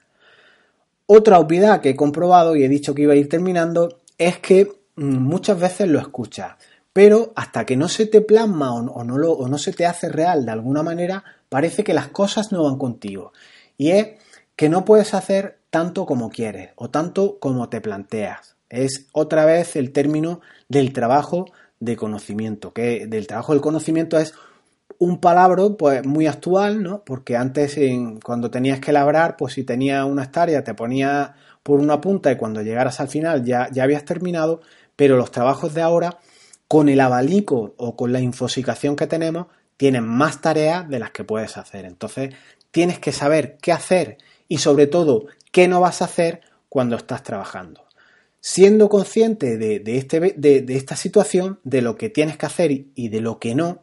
Otra 1.07 1.39
obviedad 1.39 1.81
que 1.81 1.91
he 1.91 1.97
comprobado 1.97 2.57
y 2.57 2.65
he 2.65 2.69
dicho 2.69 2.95
que 2.95 3.03
iba 3.03 3.13
a 3.13 3.17
ir 3.17 3.29
terminando 3.29 4.01
es 4.19 4.39
que 4.39 4.73
mm, 4.97 5.19
muchas 5.19 5.61
veces 5.61 5.89
lo 5.89 6.01
escuchas 6.01 6.57
pero 6.93 7.33
hasta 7.37 7.65
que 7.65 7.77
no 7.77 7.89
se 7.89 8.07
te 8.07 8.21
plasma 8.21 8.75
o 8.75 8.83
no, 8.83 9.15
o 9.15 9.49
no 9.49 9.59
se 9.59 9.73
te 9.73 9.87
hace 9.87 10.09
real 10.09 10.45
de 10.45 10.53
alguna 10.53 10.83
manera, 10.83 11.25
parece 11.49 11.85
que 11.85 11.95
las 11.95 12.09
cosas 12.09 12.53
no 12.53 12.65
van 12.65 12.77
contigo. 12.77 13.33
Y 13.79 13.91
es 13.91 14.09
que 14.57 14.69
no 14.69 14.85
puedes 14.85 15.15
hacer 15.15 15.59
tanto 15.71 16.05
como 16.05 16.31
quieres 16.31 16.71
o 16.77 16.91
tanto 16.91 17.39
como 17.39 17.69
te 17.69 17.81
planteas. 17.81 18.57
Es 18.69 19.07
otra 19.13 19.47
vez 19.47 19.77
el 19.77 19.93
término 19.93 20.41
del 20.69 20.93
trabajo 20.93 21.47
de 21.81 21.97
conocimiento, 21.97 22.73
que 22.73 23.07
del 23.07 23.27
trabajo 23.27 23.53
del 23.53 23.63
conocimiento 23.63 24.19
es 24.19 24.35
un 25.03 25.19
palabra 25.19 25.65
pues 25.77 26.07
muy 26.07 26.29
actual, 26.29 26.81
¿no? 26.81 27.03
Porque 27.05 27.37
antes 27.37 27.77
cuando 28.23 28.53
tenías 28.53 28.79
que 28.79 28.93
labrar, 28.93 29.37
pues 29.37 29.55
si 29.55 29.65
tenías 29.65 30.05
una 30.05 30.23
hectárea 30.23 30.63
te 30.63 30.75
ponía 30.75 31.35
por 31.65 31.81
una 31.81 32.01
punta 32.01 32.31
y 32.31 32.37
cuando 32.37 32.63
llegaras 32.63 33.01
al 33.01 33.09
final 33.09 33.45
ya, 33.45 33.69
ya 33.73 33.83
habías 33.83 34.05
terminado, 34.05 34.61
pero 34.95 35.17
los 35.17 35.33
trabajos 35.33 35.75
de 35.75 35.83
ahora 35.83 36.19
con 36.69 36.89
el 36.89 37.01
abanico 37.01 37.75
o 37.79 37.97
con 37.97 38.13
la 38.13 38.21
infosicación 38.21 38.95
que 38.95 39.09
tenemos, 39.09 39.49
tienes 39.77 40.03
más 40.03 40.41
tareas 40.41 40.89
de 40.89 41.01
las 41.01 41.11
que 41.11 41.25
puedes 41.25 41.57
hacer. 41.57 41.85
Entonces, 41.85 42.33
tienes 42.71 43.01
que 43.01 43.11
saber 43.11 43.59
qué 43.61 43.73
hacer 43.73 44.19
y 44.47 44.59
sobre 44.59 44.87
todo 44.87 45.27
qué 45.51 45.67
no 45.67 45.81
vas 45.81 46.01
a 46.01 46.05
hacer 46.05 46.43
cuando 46.69 46.95
estás 46.95 47.25
trabajando. 47.25 47.85
Siendo 48.41 48.89
consciente 48.89 49.59
de, 49.59 49.83
este, 49.99 50.21
de 50.21 50.77
esta 50.77 50.95
situación, 50.95 51.59
de 51.65 51.83
lo 51.83 51.97
que 51.97 52.09
tienes 52.09 52.37
que 52.37 52.47
hacer 52.47 52.71
y 52.71 53.09
de 53.09 53.21
lo 53.21 53.41
que 53.41 53.57
no, 53.57 53.83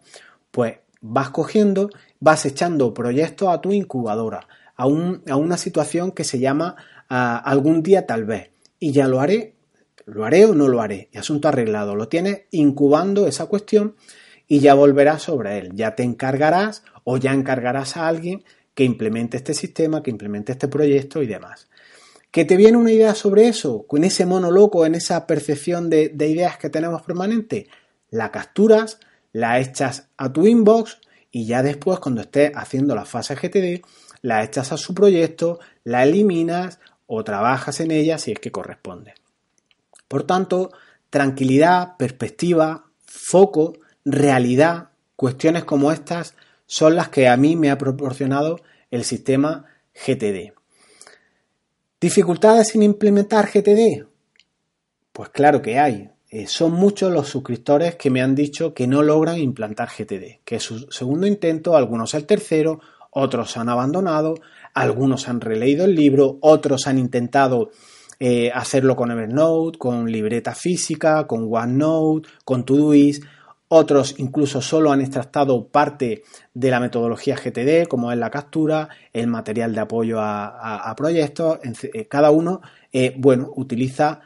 Pues 0.52 0.80
vas 1.02 1.30
cogiendo, 1.30 1.90
vas 2.20 2.46
echando 2.46 2.94
proyectos 2.94 3.50
a 3.50 3.62
tu 3.62 3.72
incubadora, 3.72 4.48
a, 4.76 4.86
una 4.86 5.58
situación 5.58 6.12
que 6.12 6.24
se 6.24 6.40
llama 6.40 6.76
algún 7.08 7.84
día 7.84 8.06
tal 8.06 8.26
vez. 8.26 8.52
Y 8.80 8.92
ya 8.92 9.08
lo 9.08 9.20
haré, 9.20 9.56
lo 10.06 10.26
haré 10.26 10.46
o 10.46 10.56
no 10.56 10.68
lo 10.68 10.82
haré. 10.82 11.10
Y 11.12 11.18
asunto 11.18 11.48
arreglado. 11.48 11.96
Lo 11.96 12.08
tienes 12.08 12.44
incubando 12.52 13.28
esa 13.28 13.48
cuestión 13.48 13.96
y 14.48 14.60
ya 14.60 14.74
volverás 14.74 15.24
sobre 15.24 15.58
él. 15.58 15.72
Ya 15.74 15.96
te 15.96 16.04
encargarás 16.04 16.84
o 17.04 17.18
ya 17.18 17.34
encargarás 17.34 17.98
a 17.98 18.08
alguien 18.08 18.44
que 18.74 18.86
implemente 18.86 19.36
este 19.36 19.54
sistema, 19.54 20.02
que 20.02 20.12
implemente 20.12 20.54
este 20.54 20.70
proyecto 20.70 21.22
y 21.22 21.28
demás. 21.28 21.68
¿Que 22.32 22.46
te 22.46 22.56
viene 22.56 22.78
una 22.78 22.92
idea 22.92 23.16
sobre 23.16 23.48
eso? 23.48 23.86
Con 23.88 24.04
ese 24.04 24.26
mono 24.26 24.52
loco, 24.52 24.86
en 24.86 24.96
esa 24.96 25.26
percepción 25.28 25.90
de, 25.90 26.10
de 26.10 26.28
ideas 26.30 26.58
que 26.58 26.70
tenemos 26.70 27.02
permanente, 27.02 27.68
la 28.12 28.32
capturas, 28.32 29.00
la 29.32 29.60
echas 29.60 30.10
a 30.18 30.32
tu 30.32 30.48
inbox 30.48 31.00
y 31.32 31.46
ya 31.46 31.62
después, 31.62 32.00
cuando 32.00 32.22
estés 32.22 32.52
haciendo 32.56 32.96
la 32.96 33.06
fase 33.06 33.36
GTD, 33.36 33.86
la 34.22 34.44
echas 34.44 34.72
a 34.72 34.78
su 34.78 34.94
proyecto, 34.94 35.60
la 35.84 36.04
eliminas 36.04 36.80
o 37.08 37.24
trabajas 37.24 37.80
en 37.80 37.92
ella 37.92 38.18
si 38.18 38.32
es 38.32 38.40
que 38.40 38.52
corresponde. 38.52 39.14
Por 40.08 40.24
tanto, 40.24 40.72
tranquilidad, 41.10 41.98
perspectiva, 41.98 42.86
foco, 43.06 43.74
realidad, 44.06 44.90
cuestiones 45.16 45.64
como 45.64 45.92
estas 45.92 46.36
son 46.66 46.96
las 46.96 47.10
que 47.10 47.28
a 47.28 47.38
mí 47.38 47.56
me 47.56 47.72
ha 47.72 47.78
proporcionado 47.78 48.60
el 48.92 49.04
sistema 49.04 49.66
GTD. 49.94 50.54
¿Dificultades 52.00 52.70
sin 52.70 52.84
implementar 52.84 53.50
GTD? 53.52 54.08
Pues 55.12 55.30
claro 55.30 55.62
que 55.62 55.78
hay. 55.78 56.10
Eh, 56.32 56.46
son 56.46 56.74
muchos 56.74 57.12
los 57.12 57.28
suscriptores 57.28 57.96
que 57.96 58.12
me 58.12 58.22
han 58.22 58.36
dicho 58.36 58.74
que 58.76 58.86
no 58.86 59.02
logran 59.02 59.40
implantar 59.40 59.90
GTD, 59.90 60.42
que 60.46 60.58
es 60.58 60.64
su 60.64 60.80
segundo 60.92 61.26
intento, 61.26 61.76
algunos 61.76 62.14
el 62.14 62.28
tercero, 62.28 62.80
otros 63.10 63.58
han 63.58 63.68
abandonado, 63.68 64.36
algunos 64.76 65.28
han 65.28 65.42
releído 65.42 65.86
el 65.86 65.96
libro, 65.96 66.38
otros 66.42 66.86
han 66.86 67.00
intentado 67.00 67.72
eh, 68.20 68.52
hacerlo 68.54 68.96
con 68.96 69.10
Evernote, 69.10 69.80
con 69.80 70.12
libreta 70.12 70.54
física, 70.54 71.26
con 71.26 71.48
OneNote, 71.50 72.30
con 72.46 72.64
Todoist, 72.64 73.24
otros 73.68 74.14
incluso 74.20 74.62
solo 74.62 74.92
han 74.92 75.02
extractado 75.02 75.68
parte 75.68 76.22
de 76.54 76.70
la 76.70 76.80
metodología 76.80 77.38
GTD, 77.38 77.88
como 77.88 78.12
es 78.12 78.20
la 78.20 78.30
captura, 78.30 78.88
el 79.14 79.26
material 79.26 79.74
de 79.74 79.82
apoyo 79.82 80.20
a, 80.20 80.94
proyectos. 80.96 81.60
Eh, 81.94 82.08
cada 82.08 82.30
uno, 82.30 82.62
bueno, 83.18 83.52
utiliza 83.56 84.22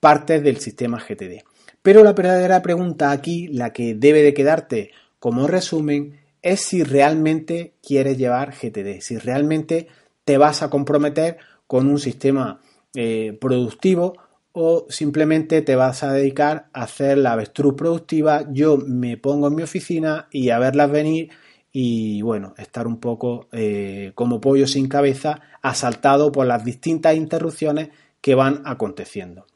partes 0.00 0.42
del 0.42 0.58
sistema 0.58 0.98
GTD. 0.98 1.44
Pero 1.82 2.02
la 2.02 2.12
verdadera 2.12 2.62
pregunta 2.62 3.10
aquí, 3.10 3.48
la 3.48 3.72
que 3.72 3.94
debe 3.94 4.22
de 4.22 4.34
quedarte 4.34 4.90
como 5.18 5.46
resumen, 5.46 6.20
es 6.42 6.60
si 6.60 6.82
realmente 6.82 7.74
quieres 7.82 8.18
llevar 8.18 8.52
GTD, 8.52 9.00
si 9.00 9.18
realmente 9.18 9.88
te 10.24 10.38
vas 10.38 10.62
a 10.62 10.70
comprometer 10.70 11.38
con 11.66 11.88
un 11.88 11.98
sistema 11.98 12.60
eh, 12.94 13.36
productivo 13.40 14.14
o 14.52 14.86
simplemente 14.88 15.62
te 15.62 15.76
vas 15.76 16.02
a 16.02 16.12
dedicar 16.12 16.68
a 16.72 16.82
hacer 16.82 17.18
la 17.18 17.32
avestruz 17.32 17.74
productiva. 17.74 18.44
Yo 18.50 18.76
me 18.78 19.16
pongo 19.16 19.48
en 19.48 19.54
mi 19.54 19.62
oficina 19.62 20.28
y 20.30 20.50
a 20.50 20.58
verlas 20.58 20.90
venir 20.90 21.30
y 21.70 22.22
bueno, 22.22 22.54
estar 22.56 22.86
un 22.86 22.98
poco 22.98 23.48
eh, 23.52 24.12
como 24.14 24.40
pollo 24.40 24.66
sin 24.66 24.88
cabeza, 24.88 25.40
asaltado 25.62 26.32
por 26.32 26.46
las 26.46 26.64
distintas 26.64 27.14
interrupciones 27.14 27.90
que 28.20 28.34
van 28.34 28.62
aconteciendo. 28.64 29.46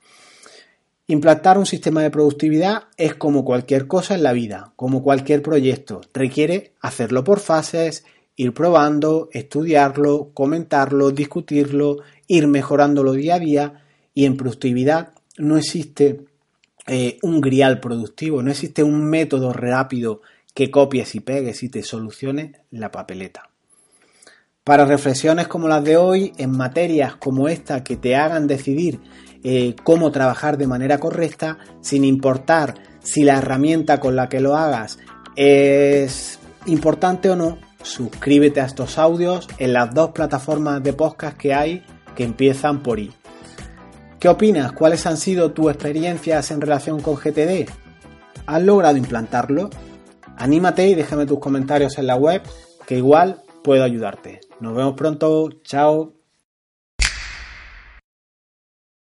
Implantar 1.09 1.59
un 1.59 1.67
sistema 1.67 2.03
de 2.03 2.11
productividad 2.11 2.85
es 2.97 3.15
como 3.15 3.45
cualquier 3.45 3.87
cosa 3.87 4.15
en 4.15 4.23
la 4.23 4.33
vida, 4.33 4.73
como 4.77 5.03
cualquier 5.03 5.43
proyecto. 5.43 6.01
Requiere 6.15 6.75
hacerlo 6.81 7.25
por 7.25 7.41
fases, 7.41 8.05
ir 8.37 8.55
probando, 8.55 9.29
estudiarlo, 9.33 10.31
comentarlo, 10.33 11.11
discutirlo, 11.11 11.99
ir 12.29 12.47
mejorándolo 12.47 13.13
día 13.13 13.35
a 13.35 13.39
día 13.41 13.85
y 14.15 14.25
en 14.27 14.37
productividad 14.37 15.13
no 15.39 15.57
existe 15.57 16.25
eh, 16.87 17.19
un 17.23 17.41
grial 17.41 17.81
productivo, 17.81 18.43
no 18.43 18.51
existe 18.51 18.83
un 18.83 19.05
método 19.05 19.53
rápido 19.53 20.23
que 20.55 20.71
copies 20.71 21.15
y 21.15 21.21
pegues 21.21 21.63
y 21.63 21.69
te 21.69 21.83
solucione 21.83 22.53
la 22.71 22.91
papeleta. 22.91 23.49
Para 24.65 24.85
reflexiones 24.85 25.49
como 25.49 25.67
las 25.67 25.83
de 25.83 25.97
hoy, 25.97 26.33
en 26.39 26.51
materias 26.51 27.17
como 27.17 27.49
esta 27.49 27.83
que 27.83 27.97
te 27.97 28.15
hagan 28.15 28.47
decidir 28.47 29.01
eh, 29.45 29.75
cómo 29.83 30.11
trabajar 30.13 30.57
de 30.57 30.67
manera 30.67 30.99
correcta, 30.99 31.59
sin 31.81 32.05
importar 32.05 32.75
si 33.01 33.25
la 33.25 33.39
herramienta 33.39 34.01
con 34.01 34.17
la 34.17 34.29
que 34.29 34.41
lo 34.41 34.57
hagas 34.57 34.99
es 35.37 36.39
importante 36.67 37.31
o 37.31 37.37
no, 37.37 37.59
suscríbete 37.83 38.61
a 38.61 38.67
estos 38.67 38.99
audios 38.99 39.49
en 39.59 39.73
las 39.73 39.93
dos 39.93 40.11
plataformas 40.11 40.83
de 40.83 40.93
podcast 40.93 41.37
que 41.37 41.55
hay 41.55 41.85
que 42.15 42.25
empiezan 42.25 42.83
por 42.83 42.99
I. 42.99 43.13
¿Qué 44.21 44.29
opinas? 44.29 44.73
¿Cuáles 44.73 45.05
han 45.07 45.17
sido 45.17 45.51
tus 45.53 45.71
experiencias 45.73 46.51
en 46.53 46.61
relación 46.61 47.01
con 47.01 47.17
GTD? 47.17 47.69
¿Has 48.47 48.63
logrado 48.63 48.97
implantarlo? 48.97 49.71
Anímate 50.37 50.87
y 50.87 50.95
déjame 50.95 51.27
tus 51.27 51.41
comentarios 51.41 51.99
en 51.99 52.07
la 52.07 52.17
web, 52.17 52.43
que 52.87 52.99
igual 52.99 53.43
puedo 53.65 53.83
ayudarte. 53.83 54.41
Nos 54.61 54.77
vemos 54.77 54.95
pronto. 54.95 55.49
Chao. 55.65 56.22